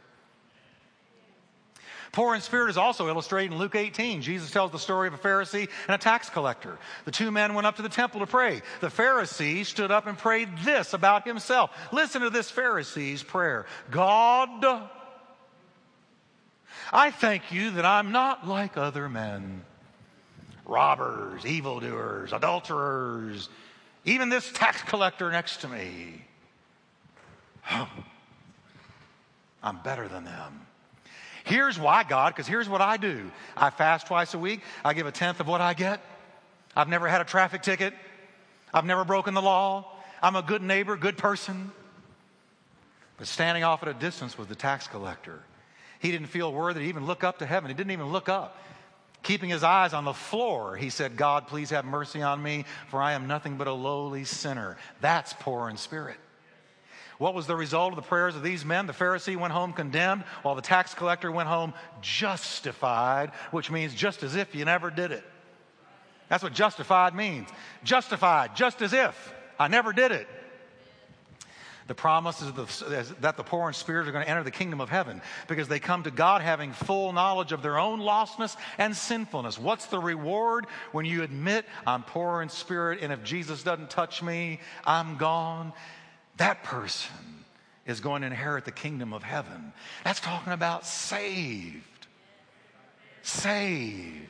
Poor 2.12 2.34
in 2.34 2.40
spirit 2.40 2.70
is 2.70 2.78
also 2.78 3.08
illustrated 3.08 3.52
in 3.52 3.58
Luke 3.58 3.74
18. 3.74 4.22
Jesus 4.22 4.50
tells 4.50 4.70
the 4.70 4.78
story 4.78 5.06
of 5.06 5.12
a 5.12 5.18
Pharisee 5.18 5.68
and 5.86 5.94
a 5.94 5.98
tax 5.98 6.30
collector. 6.30 6.78
The 7.04 7.10
two 7.10 7.30
men 7.30 7.52
went 7.52 7.66
up 7.66 7.76
to 7.76 7.82
the 7.82 7.90
temple 7.90 8.20
to 8.20 8.26
pray. 8.26 8.62
The 8.80 8.88
Pharisee 8.88 9.66
stood 9.66 9.90
up 9.90 10.06
and 10.06 10.16
prayed 10.16 10.48
this 10.64 10.94
about 10.94 11.26
himself. 11.26 11.72
Listen 11.92 12.22
to 12.22 12.30
this 12.30 12.50
Pharisee's 12.50 13.22
prayer 13.22 13.66
God, 13.90 14.88
I 16.92 17.10
thank 17.10 17.52
you 17.52 17.72
that 17.72 17.84
I'm 17.84 18.12
not 18.12 18.46
like 18.46 18.76
other 18.76 19.08
men 19.08 19.64
robbers, 20.64 21.46
evildoers, 21.46 22.32
adulterers, 22.32 23.48
even 24.04 24.28
this 24.28 24.50
tax 24.52 24.82
collector 24.82 25.30
next 25.30 25.58
to 25.58 25.68
me. 25.68 26.24
I'm 29.62 29.78
better 29.82 30.08
than 30.08 30.24
them. 30.24 30.66
Here's 31.44 31.78
why, 31.78 32.02
God, 32.02 32.34
because 32.34 32.48
here's 32.48 32.68
what 32.68 32.80
I 32.80 32.96
do 32.96 33.30
I 33.56 33.70
fast 33.70 34.08
twice 34.08 34.34
a 34.34 34.38
week, 34.38 34.60
I 34.84 34.94
give 34.94 35.06
a 35.06 35.12
tenth 35.12 35.40
of 35.40 35.46
what 35.46 35.60
I 35.60 35.74
get. 35.74 36.00
I've 36.74 36.88
never 36.88 37.08
had 37.08 37.20
a 37.20 37.24
traffic 37.24 37.62
ticket, 37.62 37.94
I've 38.74 38.84
never 38.84 39.04
broken 39.04 39.34
the 39.34 39.42
law. 39.42 39.92
I'm 40.22 40.34
a 40.34 40.42
good 40.42 40.62
neighbor, 40.62 40.96
good 40.96 41.18
person. 41.18 41.70
But 43.18 43.26
standing 43.26 43.64
off 43.64 43.82
at 43.82 43.88
a 43.88 43.94
distance 43.94 44.36
was 44.36 44.46
the 44.46 44.54
tax 44.54 44.86
collector. 44.86 45.42
He 46.06 46.12
didn't 46.12 46.28
feel 46.28 46.52
worthy 46.52 46.82
to 46.82 46.86
even 46.86 47.04
look 47.04 47.24
up 47.24 47.40
to 47.40 47.46
heaven. 47.46 47.68
He 47.68 47.74
didn't 47.74 47.90
even 47.90 48.12
look 48.12 48.28
up. 48.28 48.56
Keeping 49.24 49.50
his 49.50 49.64
eyes 49.64 49.92
on 49.92 50.04
the 50.04 50.14
floor, 50.14 50.76
he 50.76 50.88
said, 50.88 51.16
God, 51.16 51.48
please 51.48 51.70
have 51.70 51.84
mercy 51.84 52.22
on 52.22 52.40
me, 52.40 52.64
for 52.90 53.02
I 53.02 53.14
am 53.14 53.26
nothing 53.26 53.56
but 53.56 53.66
a 53.66 53.72
lowly 53.72 54.22
sinner. 54.22 54.76
That's 55.00 55.32
poor 55.32 55.68
in 55.68 55.76
spirit. 55.76 56.16
What 57.18 57.34
was 57.34 57.48
the 57.48 57.56
result 57.56 57.90
of 57.90 57.96
the 57.96 58.08
prayers 58.08 58.36
of 58.36 58.44
these 58.44 58.64
men? 58.64 58.86
The 58.86 58.92
Pharisee 58.92 59.36
went 59.36 59.52
home 59.52 59.72
condemned, 59.72 60.22
while 60.42 60.54
the 60.54 60.62
tax 60.62 60.94
collector 60.94 61.32
went 61.32 61.48
home 61.48 61.74
justified, 62.02 63.32
which 63.50 63.68
means 63.68 63.92
just 63.92 64.22
as 64.22 64.36
if 64.36 64.54
you 64.54 64.64
never 64.64 64.90
did 64.90 65.10
it. 65.10 65.24
That's 66.28 66.44
what 66.44 66.52
justified 66.52 67.16
means. 67.16 67.48
Justified, 67.82 68.54
just 68.54 68.80
as 68.80 68.92
if 68.92 69.34
I 69.58 69.66
never 69.66 69.92
did 69.92 70.12
it. 70.12 70.28
The 71.86 71.94
promise 71.94 72.42
is 72.42 72.52
that 73.20 73.36
the 73.36 73.44
poor 73.44 73.68
in 73.68 73.74
spirit 73.74 74.08
are 74.08 74.12
going 74.12 74.24
to 74.24 74.30
enter 74.30 74.42
the 74.42 74.50
kingdom 74.50 74.80
of 74.80 74.88
heaven 74.88 75.22
because 75.46 75.68
they 75.68 75.78
come 75.78 76.02
to 76.02 76.10
God 76.10 76.42
having 76.42 76.72
full 76.72 77.12
knowledge 77.12 77.52
of 77.52 77.62
their 77.62 77.78
own 77.78 78.00
lostness 78.00 78.56
and 78.76 78.96
sinfulness. 78.96 79.56
What's 79.56 79.86
the 79.86 80.00
reward 80.00 80.66
when 80.90 81.04
you 81.04 81.22
admit, 81.22 81.64
I'm 81.86 82.02
poor 82.02 82.42
in 82.42 82.48
spirit, 82.48 82.98
and 83.02 83.12
if 83.12 83.22
Jesus 83.22 83.62
doesn't 83.62 83.90
touch 83.90 84.20
me, 84.20 84.58
I'm 84.84 85.16
gone? 85.16 85.72
That 86.38 86.64
person 86.64 87.44
is 87.86 88.00
going 88.00 88.22
to 88.22 88.26
inherit 88.26 88.64
the 88.64 88.72
kingdom 88.72 89.12
of 89.12 89.22
heaven. 89.22 89.72
That's 90.02 90.18
talking 90.18 90.52
about 90.52 90.84
saved. 90.84 91.84
Saved. 93.22 94.26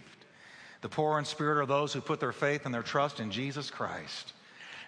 The 0.82 0.90
poor 0.90 1.18
in 1.18 1.24
spirit 1.24 1.62
are 1.62 1.66
those 1.66 1.94
who 1.94 2.02
put 2.02 2.20
their 2.20 2.32
faith 2.32 2.66
and 2.66 2.74
their 2.74 2.82
trust 2.82 3.18
in 3.18 3.30
Jesus 3.30 3.70
Christ. 3.70 4.34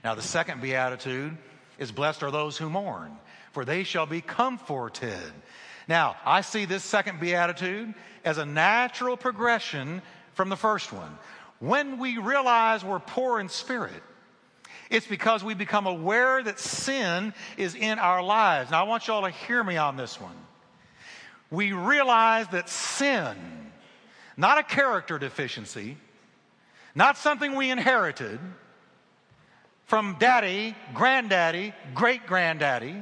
Now, 0.04 0.14
the 0.14 0.22
second 0.22 0.60
beatitude 0.60 1.36
is 1.78 1.92
blessed 1.92 2.22
are 2.22 2.30
those 2.30 2.58
who 2.58 2.68
mourn, 2.68 3.16
for 3.52 3.64
they 3.64 3.84
shall 3.84 4.06
be 4.06 4.20
comforted. 4.20 5.32
Now, 5.88 6.16
I 6.24 6.42
see 6.42 6.64
this 6.64 6.84
second 6.84 7.20
beatitude 7.20 7.94
as 8.24 8.38
a 8.38 8.44
natural 8.44 9.16
progression 9.16 10.02
from 10.34 10.48
the 10.48 10.56
first 10.56 10.92
one. 10.92 11.18
When 11.60 11.98
we 11.98 12.18
realize 12.18 12.84
we're 12.84 12.98
poor 12.98 13.40
in 13.40 13.48
spirit, 13.48 14.02
it's 14.90 15.06
because 15.06 15.42
we 15.42 15.54
become 15.54 15.86
aware 15.86 16.42
that 16.42 16.58
sin 16.58 17.34
is 17.56 17.74
in 17.74 17.98
our 17.98 18.22
lives. 18.22 18.70
Now, 18.70 18.84
I 18.84 18.88
want 18.88 19.06
you 19.06 19.14
all 19.14 19.22
to 19.22 19.30
hear 19.30 19.62
me 19.62 19.76
on 19.76 19.96
this 19.96 20.20
one. 20.20 20.36
We 21.50 21.72
realize 21.72 22.48
that 22.48 22.68
sin, 22.68 23.36
not 24.36 24.58
a 24.58 24.62
character 24.62 25.18
deficiency, 25.18 25.96
not 26.94 27.16
something 27.16 27.54
we 27.54 27.70
inherited, 27.70 28.38
from 29.88 30.16
daddy, 30.18 30.76
granddaddy, 30.92 31.72
great 31.94 32.26
granddaddy, 32.26 32.94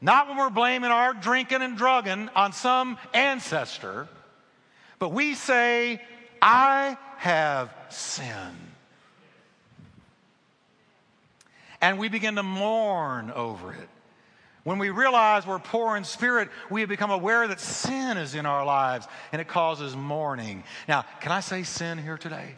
not 0.00 0.28
when 0.28 0.36
we're 0.36 0.50
blaming 0.50 0.90
our 0.90 1.14
drinking 1.14 1.62
and 1.62 1.76
drugging 1.76 2.28
on 2.34 2.52
some 2.52 2.98
ancestor, 3.14 4.08
but 4.98 5.10
we 5.10 5.34
say, 5.34 6.02
I 6.42 6.98
have 7.18 7.72
sinned. 7.88 8.56
And 11.80 12.00
we 12.00 12.08
begin 12.08 12.34
to 12.34 12.42
mourn 12.42 13.30
over 13.30 13.72
it. 13.72 13.88
When 14.64 14.78
we 14.78 14.90
realize 14.90 15.46
we're 15.46 15.60
poor 15.60 15.96
in 15.96 16.02
spirit, 16.02 16.48
we 16.68 16.80
have 16.80 16.90
become 16.90 17.12
aware 17.12 17.46
that 17.46 17.60
sin 17.60 18.16
is 18.16 18.34
in 18.34 18.44
our 18.44 18.66
lives 18.66 19.06
and 19.30 19.40
it 19.40 19.46
causes 19.46 19.94
mourning. 19.94 20.64
Now, 20.88 21.04
can 21.20 21.30
I 21.30 21.40
say 21.40 21.62
sin 21.62 21.96
here 21.96 22.18
today? 22.18 22.56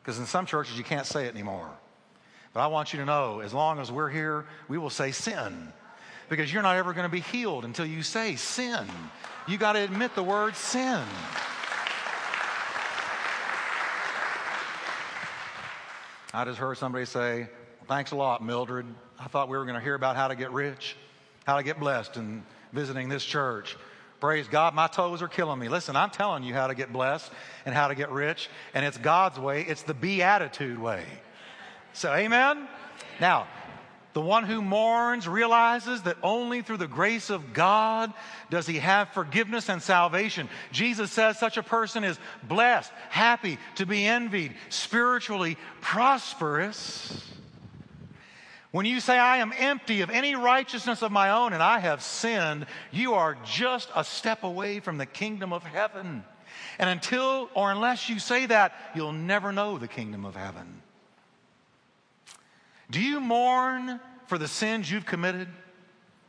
Because 0.00 0.20
in 0.20 0.26
some 0.26 0.46
churches 0.46 0.78
you 0.78 0.84
can't 0.84 1.04
say 1.04 1.26
it 1.26 1.34
anymore. 1.34 1.68
But 2.58 2.64
I 2.64 2.66
want 2.66 2.92
you 2.92 2.98
to 2.98 3.04
know 3.04 3.38
as 3.38 3.54
long 3.54 3.78
as 3.78 3.92
we're 3.92 4.08
here, 4.08 4.44
we 4.66 4.78
will 4.78 4.90
say 4.90 5.12
sin. 5.12 5.72
Because 6.28 6.52
you're 6.52 6.64
not 6.64 6.74
ever 6.74 6.92
going 6.92 7.06
to 7.06 7.08
be 7.08 7.20
healed 7.20 7.64
until 7.64 7.86
you 7.86 8.02
say 8.02 8.34
sin. 8.34 8.84
You 9.46 9.58
got 9.58 9.74
to 9.74 9.78
admit 9.78 10.16
the 10.16 10.24
word 10.24 10.56
sin. 10.56 11.00
I 16.34 16.44
just 16.44 16.58
heard 16.58 16.76
somebody 16.78 17.04
say, 17.04 17.48
Thanks 17.86 18.10
a 18.10 18.16
lot, 18.16 18.42
Mildred. 18.42 18.86
I 19.20 19.28
thought 19.28 19.48
we 19.48 19.56
were 19.56 19.64
going 19.64 19.76
to 19.76 19.80
hear 19.80 19.94
about 19.94 20.16
how 20.16 20.26
to 20.26 20.34
get 20.34 20.50
rich, 20.50 20.96
how 21.46 21.58
to 21.58 21.62
get 21.62 21.78
blessed, 21.78 22.16
and 22.16 22.42
visiting 22.72 23.08
this 23.08 23.24
church. 23.24 23.76
Praise 24.18 24.48
God, 24.48 24.74
my 24.74 24.88
toes 24.88 25.22
are 25.22 25.28
killing 25.28 25.60
me. 25.60 25.68
Listen, 25.68 25.94
I'm 25.94 26.10
telling 26.10 26.42
you 26.42 26.54
how 26.54 26.66
to 26.66 26.74
get 26.74 26.92
blessed 26.92 27.30
and 27.66 27.72
how 27.72 27.86
to 27.86 27.94
get 27.94 28.10
rich, 28.10 28.50
and 28.74 28.84
it's 28.84 28.98
God's 28.98 29.38
way, 29.38 29.62
it's 29.62 29.82
the 29.84 29.94
beatitude 29.94 30.80
way. 30.80 31.04
So, 31.98 32.14
amen? 32.14 32.68
Now, 33.20 33.48
the 34.12 34.20
one 34.20 34.44
who 34.44 34.62
mourns 34.62 35.26
realizes 35.26 36.02
that 36.02 36.16
only 36.22 36.62
through 36.62 36.76
the 36.76 36.86
grace 36.86 37.28
of 37.28 37.52
God 37.52 38.12
does 38.50 38.68
he 38.68 38.78
have 38.78 39.08
forgiveness 39.08 39.68
and 39.68 39.82
salvation. 39.82 40.48
Jesus 40.70 41.10
says 41.10 41.40
such 41.40 41.56
a 41.56 41.62
person 41.64 42.04
is 42.04 42.16
blessed, 42.44 42.92
happy, 43.10 43.58
to 43.74 43.84
be 43.84 44.06
envied, 44.06 44.54
spiritually 44.68 45.56
prosperous. 45.80 47.28
When 48.70 48.86
you 48.86 49.00
say, 49.00 49.18
I 49.18 49.38
am 49.38 49.52
empty 49.58 50.02
of 50.02 50.10
any 50.10 50.36
righteousness 50.36 51.02
of 51.02 51.10
my 51.10 51.30
own 51.30 51.52
and 51.52 51.64
I 51.64 51.80
have 51.80 52.00
sinned, 52.00 52.66
you 52.92 53.14
are 53.14 53.36
just 53.44 53.88
a 53.96 54.04
step 54.04 54.44
away 54.44 54.78
from 54.78 54.98
the 54.98 55.06
kingdom 55.06 55.52
of 55.52 55.64
heaven. 55.64 56.22
And 56.78 56.88
until 56.88 57.50
or 57.54 57.72
unless 57.72 58.08
you 58.08 58.20
say 58.20 58.46
that, 58.46 58.72
you'll 58.94 59.10
never 59.10 59.50
know 59.50 59.78
the 59.78 59.88
kingdom 59.88 60.24
of 60.24 60.36
heaven. 60.36 60.82
Do 62.90 63.00
you 63.00 63.20
mourn 63.20 64.00
for 64.26 64.38
the 64.38 64.48
sins 64.48 64.90
you've 64.90 65.06
committed? 65.06 65.48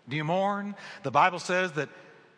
Do 0.08 0.16
you 0.16 0.24
mourn? 0.24 0.76
The 1.04 1.12
Bible 1.12 1.40
says 1.40 1.74
that 1.74 1.90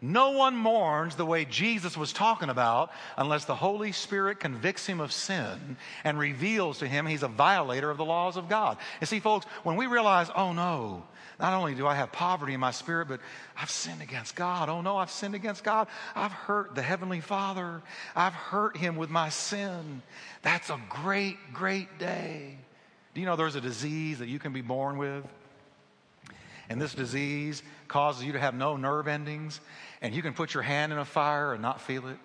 no 0.04 0.32
one 0.32 0.58
mourns 0.58 1.16
the 1.16 1.28
way 1.28 1.46
Jesus 1.46 1.96
was 1.96 2.12
talking 2.12 2.50
about 2.50 2.92
unless 3.18 3.46
the 3.46 3.54
Holy 3.54 3.92
Spirit 3.92 4.40
convicts 4.40 4.88
him 4.88 5.00
of 5.00 5.12
sin 5.12 5.78
and 6.04 6.18
reveals 6.18 6.80
to 6.80 6.88
him 6.88 7.06
he's 7.06 7.22
a 7.22 7.28
violator 7.28 7.92
of 7.92 7.98
the 7.98 8.06
laws 8.06 8.36
of 8.36 8.50
God. 8.50 8.78
And 9.00 9.08
see, 9.08 9.20
folks, 9.20 9.46
when 9.62 9.76
we 9.76 9.86
realize, 9.86 10.32
oh 10.36 10.54
no, 10.54 11.04
not 11.40 11.54
only 11.54 11.76
do 11.76 11.86
I 11.86 11.94
have 11.96 12.12
poverty 12.12 12.56
in 12.56 12.60
my 12.60 12.72
spirit, 12.72 13.10
but 13.10 13.20
I've 13.56 13.70
sinned 13.70 14.02
against 14.02 14.36
God. 14.36 14.69
Oh 14.69 14.82
no, 14.82 14.98
I've 14.98 15.12
sinned 15.12 15.36
against 15.36 15.63
God. 15.63 15.88
I've 16.15 16.32
hurt 16.32 16.74
the 16.74 16.82
Heavenly 16.82 17.22
Father. 17.22 17.84
I've 18.15 18.34
hurt 18.34 18.78
him 18.78 18.96
with 18.96 19.12
my 19.12 19.30
sin. 19.30 20.02
That's 20.42 20.72
a 20.72 20.80
great, 20.90 21.38
great 21.54 22.00
day. 22.00 22.58
Do 23.14 23.22
you 23.22 23.26
know 23.26 23.36
there's 23.36 23.56
a 23.56 23.62
disease 23.62 24.20
that 24.20 24.30
you 24.30 24.40
can 24.40 24.54
be 24.54 24.62
born 24.62 24.98
with? 24.98 25.26
and 26.72 26.82
this 26.82 26.94
disease 26.94 27.64
causes 27.90 28.24
you 28.24 28.32
to 28.32 28.40
have 28.40 28.56
no 28.56 28.78
nerve 28.78 29.10
endings, 29.10 29.60
and 30.02 30.16
you 30.16 30.22
can 30.22 30.34
put 30.34 30.54
your 30.54 30.64
hand 30.64 30.94
in 30.94 31.00
a 31.00 31.04
fire 31.04 31.52
and 31.52 31.62
not 31.62 31.82
feel 31.82 32.08
it. 32.08 32.18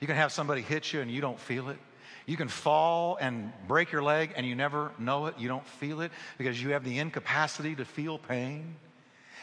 You 0.00 0.06
can 0.06 0.16
have 0.16 0.32
somebody 0.32 0.62
hit 0.62 0.90
you 0.90 1.02
and 1.02 1.10
you 1.10 1.20
don't 1.20 1.38
feel 1.38 1.68
it. 1.68 1.76
You 2.24 2.38
can 2.38 2.48
fall 2.48 3.18
and 3.20 3.52
break 3.68 3.92
your 3.92 4.02
leg 4.02 4.32
and 4.36 4.46
you 4.46 4.54
never 4.54 4.92
know 4.98 5.26
it. 5.26 5.34
You 5.38 5.48
don't 5.48 5.66
feel 5.66 6.00
it 6.00 6.12
because 6.38 6.62
you 6.62 6.70
have 6.70 6.82
the 6.82 6.98
incapacity 6.98 7.74
to 7.76 7.84
feel 7.84 8.16
pain. 8.16 8.76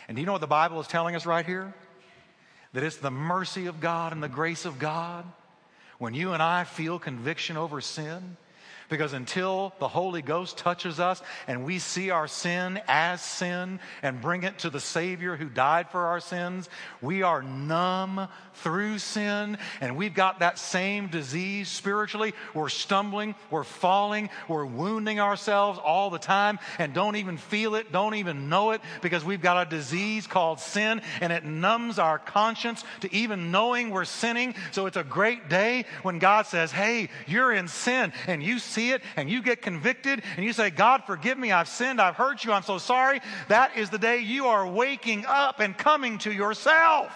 And 0.08 0.16
do 0.16 0.22
you 0.22 0.26
know 0.26 0.32
what 0.32 0.42
the 0.42 0.48
Bible 0.48 0.80
is 0.80 0.88
telling 0.88 1.16
us 1.16 1.28
right 1.28 1.46
here? 1.46 1.72
That 2.74 2.84
it's 2.84 2.98
the 2.98 3.12
mercy 3.12 3.68
of 3.68 3.80
God 3.80 4.12
and 4.12 4.24
the 4.24 4.30
grace 4.30 4.66
of 4.66 4.80
God 4.80 5.24
when 6.00 6.16
you 6.16 6.34
and 6.34 6.42
I 6.42 6.64
feel 6.64 6.98
conviction 6.98 7.58
over 7.58 7.80
sin 7.80 8.38
because 8.90 9.14
until 9.14 9.74
the 9.80 9.88
Holy 9.88 10.22
Ghost 10.22 10.58
touches 10.58 11.00
us 11.00 11.22
and 11.48 11.66
we 11.66 11.80
see 11.80 12.10
our 12.10 12.28
sin 12.28 12.80
as 12.88 13.22
sin 13.22 13.80
and 14.02 14.22
bring 14.22 14.44
it 14.44 14.60
to 14.60 14.70
the 14.70 14.80
Savior 14.80 15.36
who 15.36 15.50
died 15.50 15.90
for 15.90 16.08
our 16.08 16.20
sins, 16.20 16.70
we 17.02 17.22
are 17.22 17.42
numb 17.42 18.28
through 18.56 19.00
sin 19.00 19.58
and 19.82 19.96
we've 19.96 20.14
got 20.14 20.40
that 20.40 20.58
same 20.58 21.08
disease 21.08 21.68
spiritually. 21.70 22.34
We're 22.54 22.70
stumbling, 22.70 23.36
we're 23.52 23.64
falling, 23.64 24.30
we're 24.48 24.66
wounding 24.66 25.20
ourselves 25.20 25.80
all 25.84 26.10
the 26.10 26.20
time 26.20 26.60
and 26.80 26.94
don't 26.94 27.18
even 27.18 27.38
feel 27.38 27.76
it, 27.76 27.92
don't 27.92 28.16
even 28.16 28.50
know 28.50 28.72
it 28.72 28.82
because 29.02 29.24
we've 29.24 29.42
got 29.42 29.68
a 29.68 29.70
disease 29.70 30.28
called 30.28 30.60
sin 30.60 31.02
and 31.22 31.34
it 31.34 31.44
numbs 31.44 32.00
our 32.00 32.20
conscience 32.20 32.84
to 33.02 33.14
even 33.14 33.52
knowing 33.52 33.90
we're 33.90 34.06
sinning. 34.06 34.56
So 34.72 34.86
it's 34.86 34.98
a 34.98 35.04
great 35.04 35.50
day 35.50 35.86
when 36.04 36.20
God 36.20 36.46
says, 36.46 36.72
Hey, 36.72 37.10
you're 37.28 37.52
in 37.52 37.68
sin 37.68 38.14
and 38.28 38.42
you 38.42 38.60
see 38.78 38.92
it 38.92 39.02
and 39.16 39.30
you 39.30 39.42
get 39.42 39.62
convicted 39.62 40.22
and 40.36 40.46
you 40.46 40.54
say, 40.54 40.70
God, 40.70 41.04
forgive 41.06 41.38
me, 41.38 41.52
I've 41.52 41.68
sinned, 41.68 42.00
I've 42.00 42.16
hurt 42.16 42.46
you, 42.46 42.52
I'm 42.52 42.62
so 42.62 42.78
sorry, 42.78 43.22
that 43.48 43.76
is 43.76 43.90
the 43.90 43.98
day 43.98 44.20
you 44.20 44.48
are 44.48 44.68
waking 44.68 45.26
up 45.28 45.60
and 45.60 45.76
coming 45.76 46.20
to 46.20 46.32
yourself. 46.32 47.12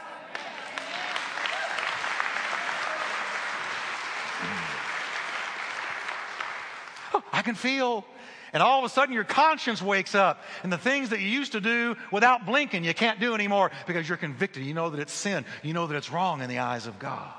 I 7.32 7.42
can 7.44 7.56
feel. 7.56 8.06
And 8.54 8.62
all 8.62 8.80
of 8.80 8.86
a 8.86 8.90
sudden, 8.90 9.14
your 9.16 9.24
conscience 9.24 9.82
wakes 9.82 10.14
up, 10.14 10.44
and 10.62 10.74
the 10.74 10.78
things 10.78 11.10
that 11.10 11.22
you 11.22 11.28
used 11.28 11.54
to 11.54 11.62
do 11.62 11.96
without 12.12 12.46
blinking, 12.46 12.84
you 12.84 12.94
can't 12.94 13.18
do 13.18 13.34
anymore 13.34 13.72
because 13.88 14.10
you're 14.10 14.18
convicted. 14.18 14.66
You 14.66 14.74
know 14.74 14.90
that 14.90 15.00
it's 15.00 15.14
sin, 15.14 15.46
you 15.64 15.74
know 15.74 15.88
that 15.88 15.96
it's 15.96 16.12
wrong 16.12 16.42
in 16.42 16.50
the 16.50 16.60
eyes 16.60 16.88
of 16.88 17.00
God. 17.00 17.32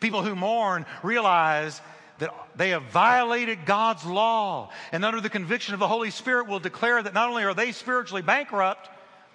People 0.00 0.22
who 0.22 0.34
mourn 0.34 0.84
realize 1.02 1.80
that 2.18 2.34
they 2.56 2.70
have 2.70 2.84
violated 2.84 3.64
God's 3.64 4.04
law, 4.04 4.70
and 4.92 5.04
under 5.04 5.20
the 5.20 5.30
conviction 5.30 5.74
of 5.74 5.80
the 5.80 5.88
Holy 5.88 6.10
Spirit 6.10 6.48
will 6.48 6.58
declare 6.58 7.02
that 7.02 7.14
not 7.14 7.28
only 7.28 7.44
are 7.44 7.54
they 7.54 7.72
spiritually 7.72 8.22
bankrupt, 8.22 8.88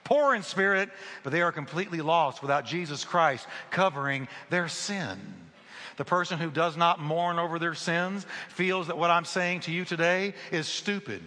poor 0.03 0.35
in 0.35 0.43
spirit, 0.43 0.89
but 1.23 1.31
they 1.31 1.41
are 1.41 1.51
completely 1.51 2.01
lost 2.01 2.41
without 2.41 2.65
Jesus 2.65 3.05
Christ 3.05 3.47
covering 3.71 4.27
their 4.49 4.67
sin. 4.67 5.19
The 5.95 6.05
person 6.05 6.39
who 6.39 6.49
does 6.49 6.75
not 6.75 6.99
mourn 6.99 7.39
over 7.39 7.59
their 7.59 7.75
sins 7.75 8.25
feels 8.49 8.87
that 8.87 8.97
what 8.97 9.11
I'm 9.11 9.25
saying 9.25 9.61
to 9.61 9.71
you 9.71 9.85
today 9.85 10.33
is 10.51 10.67
stupid, 10.67 11.21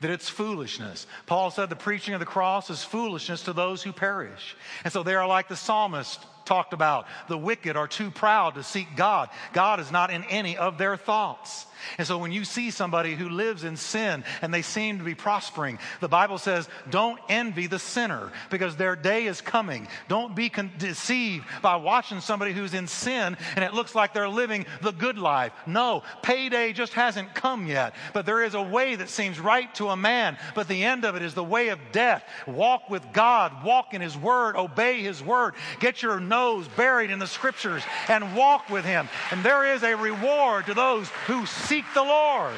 that 0.00 0.10
it's 0.10 0.28
foolishness. 0.28 1.06
Paul 1.26 1.50
said 1.50 1.70
the 1.70 1.76
preaching 1.76 2.12
of 2.12 2.20
the 2.20 2.26
cross 2.26 2.68
is 2.68 2.84
foolishness 2.84 3.42
to 3.42 3.52
those 3.52 3.82
who 3.82 3.92
perish. 3.92 4.56
And 4.84 4.92
so 4.92 5.02
they 5.02 5.14
are 5.14 5.26
like 5.26 5.48
the 5.48 5.56
psalmist 5.56 6.20
talked 6.46 6.72
about. 6.72 7.06
The 7.28 7.38
wicked 7.38 7.76
are 7.76 7.88
too 7.88 8.10
proud 8.10 8.54
to 8.54 8.62
seek 8.62 8.96
God. 8.96 9.28
God 9.52 9.80
is 9.80 9.92
not 9.92 10.10
in 10.10 10.24
any 10.24 10.56
of 10.56 10.78
their 10.78 10.96
thoughts. 10.96 11.66
And 11.98 12.06
so 12.06 12.18
when 12.18 12.32
you 12.32 12.44
see 12.44 12.70
somebody 12.70 13.14
who 13.14 13.28
lives 13.28 13.64
in 13.64 13.76
sin 13.76 14.24
and 14.42 14.52
they 14.52 14.62
seem 14.62 14.98
to 14.98 15.04
be 15.04 15.14
prospering, 15.14 15.78
the 16.00 16.08
Bible 16.08 16.38
says, 16.38 16.68
don't 16.90 17.20
envy 17.28 17.66
the 17.66 17.78
sinner 17.78 18.32
because 18.50 18.76
their 18.76 18.96
day 18.96 19.26
is 19.26 19.40
coming. 19.40 19.88
Don't 20.08 20.34
be 20.34 20.48
con- 20.48 20.72
deceived 20.78 21.44
by 21.62 21.76
watching 21.76 22.20
somebody 22.20 22.52
who's 22.52 22.74
in 22.74 22.86
sin 22.86 23.36
and 23.54 23.64
it 23.64 23.74
looks 23.74 23.94
like 23.94 24.14
they're 24.14 24.28
living 24.28 24.66
the 24.82 24.92
good 24.92 25.18
life. 25.18 25.52
No, 25.66 26.02
payday 26.22 26.72
just 26.72 26.92
hasn't 26.94 27.34
come 27.34 27.66
yet. 27.66 27.94
But 28.12 28.26
there 28.26 28.42
is 28.42 28.54
a 28.54 28.62
way 28.62 28.96
that 28.96 29.08
seems 29.08 29.38
right 29.38 29.72
to 29.76 29.88
a 29.88 29.96
man, 29.96 30.38
but 30.54 30.68
the 30.68 30.84
end 30.84 31.04
of 31.04 31.14
it 31.16 31.22
is 31.22 31.34
the 31.34 31.44
way 31.44 31.68
of 31.68 31.78
death. 31.92 32.24
Walk 32.46 32.90
with 32.90 33.04
God, 33.12 33.64
walk 33.64 33.94
in 33.94 34.00
His 34.00 34.16
Word, 34.16 34.56
obey 34.56 35.02
His 35.02 35.22
Word, 35.22 35.54
get 35.80 36.02
your 36.02 36.20
nose 36.36 36.68
buried 36.68 37.10
in 37.10 37.18
the 37.18 37.26
Scriptures 37.26 37.82
and 38.08 38.36
walk 38.36 38.68
with 38.68 38.84
Him. 38.84 39.08
And 39.30 39.42
there 39.42 39.74
is 39.74 39.82
a 39.82 39.96
reward 39.96 40.66
to 40.66 40.74
those 40.74 41.08
who 41.26 41.46
seek 41.46 41.84
the 41.94 42.02
Lord. 42.02 42.52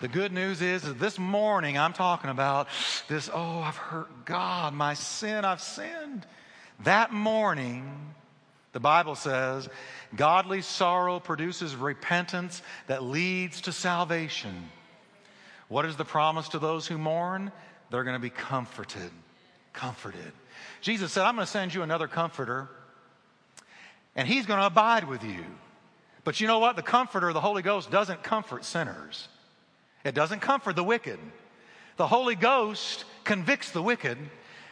The 0.00 0.08
good 0.08 0.32
news 0.32 0.62
is 0.62 0.82
this 0.94 1.18
morning 1.18 1.76
I'm 1.76 1.92
talking 1.92 2.30
about 2.30 2.66
this, 3.08 3.28
oh, 3.32 3.60
I've 3.60 3.76
hurt 3.76 4.24
God, 4.24 4.72
my 4.72 4.94
sin, 4.94 5.44
I've 5.44 5.60
sinned. 5.60 6.26
That 6.84 7.12
morning, 7.12 7.84
the 8.72 8.80
Bible 8.80 9.14
says, 9.14 9.68
godly 10.16 10.62
sorrow 10.62 11.20
produces 11.20 11.76
repentance 11.76 12.62
that 12.86 13.02
leads 13.02 13.60
to 13.60 13.72
salvation. 13.72 14.70
What 15.68 15.84
is 15.84 15.96
the 15.96 16.06
promise 16.06 16.48
to 16.48 16.58
those 16.58 16.86
who 16.86 16.96
mourn? 16.96 17.52
They're 17.90 18.02
going 18.04 18.16
to 18.16 18.18
be 18.18 18.30
comforted. 18.30 19.10
Comforted. 19.72 20.32
Jesus 20.80 21.12
said, 21.12 21.24
I'm 21.24 21.34
going 21.34 21.46
to 21.46 21.50
send 21.50 21.74
you 21.74 21.82
another 21.82 22.08
comforter 22.08 22.68
and 24.14 24.28
he's 24.28 24.46
going 24.46 24.60
to 24.60 24.66
abide 24.66 25.04
with 25.08 25.24
you. 25.24 25.44
But 26.24 26.40
you 26.40 26.46
know 26.46 26.58
what? 26.58 26.76
The 26.76 26.82
comforter, 26.82 27.32
the 27.32 27.40
Holy 27.40 27.62
Ghost, 27.62 27.90
doesn't 27.90 28.22
comfort 28.22 28.64
sinners, 28.64 29.28
it 30.04 30.14
doesn't 30.14 30.40
comfort 30.40 30.76
the 30.76 30.84
wicked. 30.84 31.18
The 31.96 32.06
Holy 32.06 32.34
Ghost 32.34 33.04
convicts 33.22 33.70
the 33.70 33.82
wicked, 33.82 34.16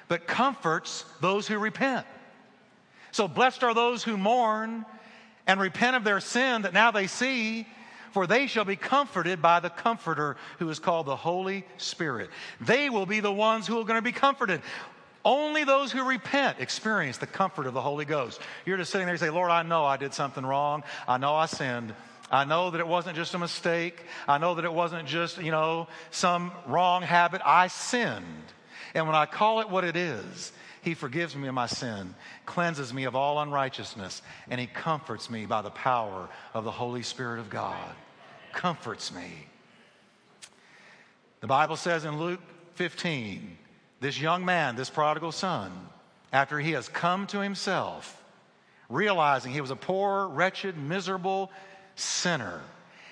but 0.08 0.26
comforts 0.26 1.04
those 1.20 1.46
who 1.46 1.58
repent. 1.58 2.06
So 3.12 3.28
blessed 3.28 3.62
are 3.62 3.74
those 3.74 4.02
who 4.02 4.16
mourn 4.16 4.86
and 5.46 5.60
repent 5.60 5.96
of 5.96 6.04
their 6.04 6.20
sin 6.20 6.62
that 6.62 6.72
now 6.72 6.90
they 6.90 7.06
see, 7.06 7.66
for 8.12 8.26
they 8.26 8.46
shall 8.46 8.64
be 8.64 8.76
comforted 8.76 9.40
by 9.40 9.60
the 9.60 9.70
Comforter 9.70 10.36
who 10.58 10.68
is 10.68 10.78
called 10.78 11.06
the 11.06 11.16
Holy 11.16 11.64
Spirit. 11.76 12.30
They 12.60 12.90
will 12.90 13.06
be 13.06 13.20
the 13.20 13.32
ones 13.32 13.66
who 13.66 13.80
are 13.80 13.84
going 13.84 13.98
to 13.98 14.02
be 14.02 14.12
comforted. 14.12 14.62
Only 15.24 15.64
those 15.64 15.92
who 15.92 16.08
repent 16.08 16.60
experience 16.60 17.18
the 17.18 17.26
comfort 17.26 17.66
of 17.66 17.74
the 17.74 17.82
Holy 17.82 18.04
Ghost. 18.04 18.40
You're 18.64 18.78
just 18.78 18.90
sitting 18.90 19.06
there 19.06 19.14
and 19.14 19.20
say, 19.20 19.30
Lord, 19.30 19.50
I 19.50 19.62
know 19.62 19.84
I 19.84 19.96
did 19.96 20.14
something 20.14 20.44
wrong. 20.44 20.82
I 21.06 21.18
know 21.18 21.34
I 21.34 21.46
sinned. 21.46 21.94
I 22.30 22.44
know 22.44 22.70
that 22.70 22.80
it 22.80 22.86
wasn't 22.86 23.16
just 23.16 23.34
a 23.34 23.38
mistake. 23.38 24.02
I 24.28 24.38
know 24.38 24.54
that 24.54 24.64
it 24.64 24.72
wasn't 24.72 25.08
just, 25.08 25.42
you 25.42 25.50
know, 25.50 25.88
some 26.10 26.52
wrong 26.66 27.02
habit. 27.02 27.42
I 27.44 27.66
sinned. 27.66 28.24
And 28.94 29.06
when 29.06 29.16
I 29.16 29.26
call 29.26 29.60
it 29.60 29.68
what 29.68 29.84
it 29.84 29.96
is, 29.96 30.52
He 30.82 30.94
forgives 30.94 31.36
me 31.36 31.48
of 31.48 31.54
my 31.54 31.66
sin, 31.66 32.14
cleanses 32.46 32.92
me 32.92 33.04
of 33.04 33.14
all 33.14 33.40
unrighteousness, 33.40 34.22
and 34.48 34.60
He 34.60 34.66
comforts 34.66 35.30
me 35.30 35.46
by 35.46 35.62
the 35.62 35.70
power 35.70 36.28
of 36.54 36.64
the 36.64 36.70
Holy 36.70 37.02
Spirit 37.02 37.40
of 37.40 37.50
God. 37.50 37.94
Comforts 38.52 39.14
me. 39.14 39.46
The 41.40 41.46
Bible 41.46 41.76
says 41.76 42.04
in 42.04 42.18
Luke 42.18 42.40
15, 42.74 43.56
this 44.00 44.20
young 44.20 44.44
man, 44.44 44.76
this 44.76 44.90
prodigal 44.90 45.32
son, 45.32 45.72
after 46.32 46.58
he 46.58 46.72
has 46.72 46.88
come 46.88 47.26
to 47.28 47.40
himself, 47.40 48.22
realizing 48.88 49.52
he 49.52 49.60
was 49.60 49.70
a 49.70 49.76
poor, 49.76 50.28
wretched, 50.28 50.76
miserable 50.76 51.50
sinner, 51.96 52.62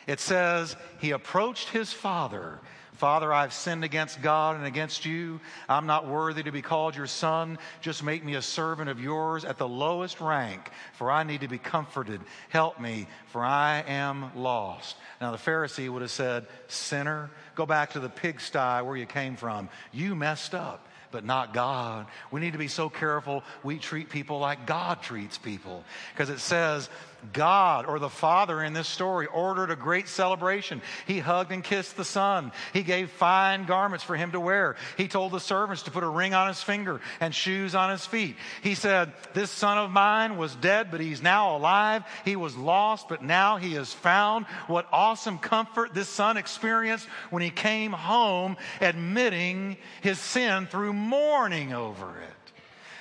it 0.07 0.21
says 0.21 0.77
he 0.99 1.11
approached 1.11 1.69
his 1.69 1.93
father. 1.93 2.59
Father, 2.99 3.33
I've 3.33 3.53
sinned 3.53 3.85
against 3.85 4.21
God 4.21 4.57
and 4.57 4.67
against 4.67 5.07
you. 5.07 5.41
I'm 5.69 5.87
not 5.87 6.07
worthy 6.07 6.43
to 6.43 6.53
be 6.53 6.63
called 6.63 6.95
your 6.95 7.07
son. 7.07 7.59
Just 7.81 8.03
make 8.03 8.25
me 8.25 8.35
a 8.35 8.43
servant 8.43 8.91
of 8.91 9.01
yours 9.01 9.45
at 9.45 9.57
the 9.57 9.69
lowest 9.69 10.21
rank, 10.21 10.71
for 10.95 11.11
I 11.11 11.23
need 11.23 11.41
to 11.41 11.49
be 11.49 11.59
comforted. 11.59 12.21
Help 12.49 12.81
me, 12.81 13.07
for 13.29 13.43
I 13.43 13.85
am 13.87 14.33
lost. 14.37 14.97
Now, 15.21 15.31
the 15.31 15.39
Pharisee 15.39 15.89
would 15.89 16.03
have 16.03 16.11
said, 16.11 16.47
Sinner, 16.69 17.31
Go 17.59 17.67
back 17.67 17.91
to 17.95 18.01
the 18.01 18.09
pigsty 18.09 18.85
where 18.85 18.97
you 18.97 19.05
came 19.05 19.35
from. 19.35 19.69
You 19.91 20.15
messed 20.15 20.55
up 20.55 20.87
but 21.11 21.25
not 21.25 21.53
God. 21.53 22.07
We 22.31 22.41
need 22.41 22.53
to 22.53 22.59
be 22.59 22.69
so 22.69 22.89
careful 22.89 23.43
we 23.65 23.79
treat 23.79 24.11
people 24.11 24.39
like 24.39 24.65
God 24.65 25.03
treats 25.03 25.39
people. 25.39 25.83
Because 26.13 26.31
it 26.31 26.39
says, 26.39 26.89
God 27.33 27.87
or 27.87 27.99
the 27.99 28.09
Father 28.09 28.63
in 28.63 28.73
this 28.73 28.89
story 28.89 29.27
ordered 29.27 29.71
a 29.71 29.77
great 29.77 30.09
celebration. 30.09 30.81
He 31.07 31.19
hugged 31.19 31.53
and 31.53 31.65
kissed 31.65 31.97
the 31.97 32.05
Son. 32.05 32.53
He 32.73 32.83
gave 32.83 33.11
fine 33.11 33.65
garments 33.65 34.05
for 34.05 34.17
him 34.17 34.33
to 34.33 34.41
wear. 34.41 34.77
He 34.97 35.09
told 35.09 35.33
the 35.33 35.41
servants 35.41 35.83
to 35.85 35.91
put 35.91 36.05
a 36.05 36.09
ring 36.09 36.35
on 36.35 36.49
his 36.49 36.63
finger 36.63 37.01
and 37.21 37.35
shoes 37.35 37.75
on 37.75 37.91
his 37.91 38.07
feet. 38.07 38.37
He 38.63 38.75
said, 38.75 39.13
This 39.35 39.51
son 39.51 39.79
of 39.79 39.91
mine 39.91 40.37
was 40.37 40.55
dead, 40.57 40.91
but 40.91 41.01
he's 41.01 41.23
now 41.23 41.57
alive. 41.57 42.05
He 42.25 42.37
was 42.37 42.57
lost, 42.57 43.09
but 43.09 43.23
now 43.23 43.57
he 43.57 43.75
is 43.75 43.93
found. 43.93 44.47
What 44.67 44.87
awesome 44.93 45.39
comfort 45.39 45.95
this 45.95 46.09
son 46.09 46.37
experienced 46.37 47.07
when 47.31 47.43
he 47.43 47.51
came 47.51 47.93
home 47.93 48.57
admitting 48.81 49.77
his 50.03 50.19
sin 50.19 50.67
through 50.67 50.93
mourning 50.93 51.73
over 51.73 52.21
it. 52.21 52.53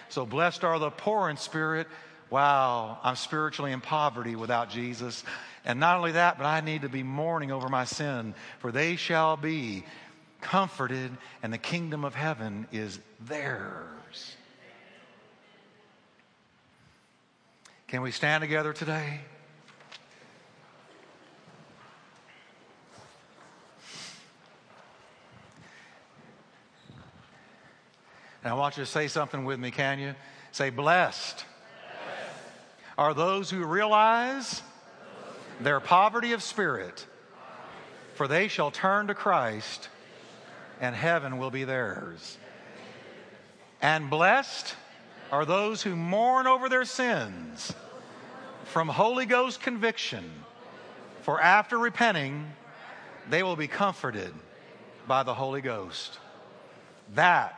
So 0.09 0.25
blessed 0.25 0.63
are 0.63 0.79
the 0.79 0.89
poor 0.89 1.29
in 1.29 1.37
spirit 1.37 1.87
wow, 2.29 2.99
I'm 3.03 3.15
spiritually 3.15 3.71
in 3.71 3.81
poverty 3.81 4.35
without 4.35 4.69
Jesus. 4.69 5.23
And 5.65 5.79
not 5.79 5.97
only 5.97 6.13
that, 6.13 6.37
but 6.37 6.45
I 6.45 6.61
need 6.61 6.83
to 6.83 6.89
be 6.89 7.03
mourning 7.03 7.51
over 7.51 7.69
my 7.69 7.85
sin, 7.85 8.33
for 8.59 8.71
they 8.71 8.95
shall 8.95 9.37
be 9.37 9.83
comforted, 10.41 11.11
and 11.41 11.51
the 11.51 11.57
kingdom 11.57 12.05
of 12.05 12.15
heaven 12.15 12.67
is 12.71 12.99
theirs. 13.21 14.35
Can 17.87 18.01
we 18.01 18.11
stand 18.11 18.41
together 18.41 18.73
today? 18.73 19.21
And 28.43 28.53
I 28.53 28.55
want 28.55 28.77
you 28.77 28.83
to 28.83 28.89
say 28.89 29.07
something 29.09 29.43
with 29.43 29.59
me, 29.59 29.71
can 29.71 29.99
you? 29.99 30.15
Say, 30.51 30.69
blessed, 30.69 31.43
blessed. 31.45 31.56
Are 32.97 33.13
those 33.13 33.49
who 33.49 33.63
realize 33.65 34.61
their 35.61 35.79
poverty 35.79 36.33
of 36.33 36.41
spirit, 36.41 37.05
for 38.15 38.27
they 38.27 38.47
shall 38.47 38.71
turn 38.71 39.07
to 39.07 39.13
Christ, 39.13 39.89
and 40.81 40.95
heaven 40.95 41.37
will 41.37 41.51
be 41.51 41.63
theirs. 41.63 42.37
And 43.81 44.09
blessed 44.09 44.75
are 45.31 45.45
those 45.45 45.83
who 45.83 45.95
mourn 45.95 46.47
over 46.47 46.69
their 46.69 46.85
sins 46.85 47.73
from 48.65 48.87
Holy 48.87 49.25
Ghost 49.25 49.61
conviction, 49.61 50.29
for 51.21 51.39
after 51.39 51.77
repenting, 51.77 52.51
they 53.29 53.43
will 53.43 53.55
be 53.55 53.67
comforted 53.67 54.33
by 55.07 55.23
the 55.23 55.33
Holy 55.33 55.61
Ghost. 55.61 56.19
That 57.15 57.55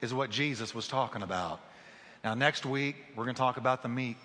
is 0.00 0.14
what 0.14 0.30
Jesus 0.30 0.74
was 0.74 0.88
talking 0.88 1.22
about. 1.22 1.60
Now, 2.24 2.34
next 2.34 2.64
week, 2.66 2.96
we're 3.16 3.24
going 3.24 3.34
to 3.34 3.40
talk 3.40 3.56
about 3.56 3.82
the 3.82 3.88
meek. 3.88 4.18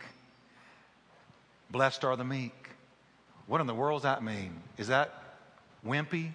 Blessed 1.70 2.04
are 2.04 2.16
the 2.16 2.24
meek. 2.24 2.70
What 3.48 3.62
in 3.62 3.68
the 3.68 3.76
world 3.76 4.02
does 4.02 4.04
that 4.04 4.24
mean? 4.24 4.62
Is 4.78 4.88
that 4.88 5.14
wimpy? 5.86 6.32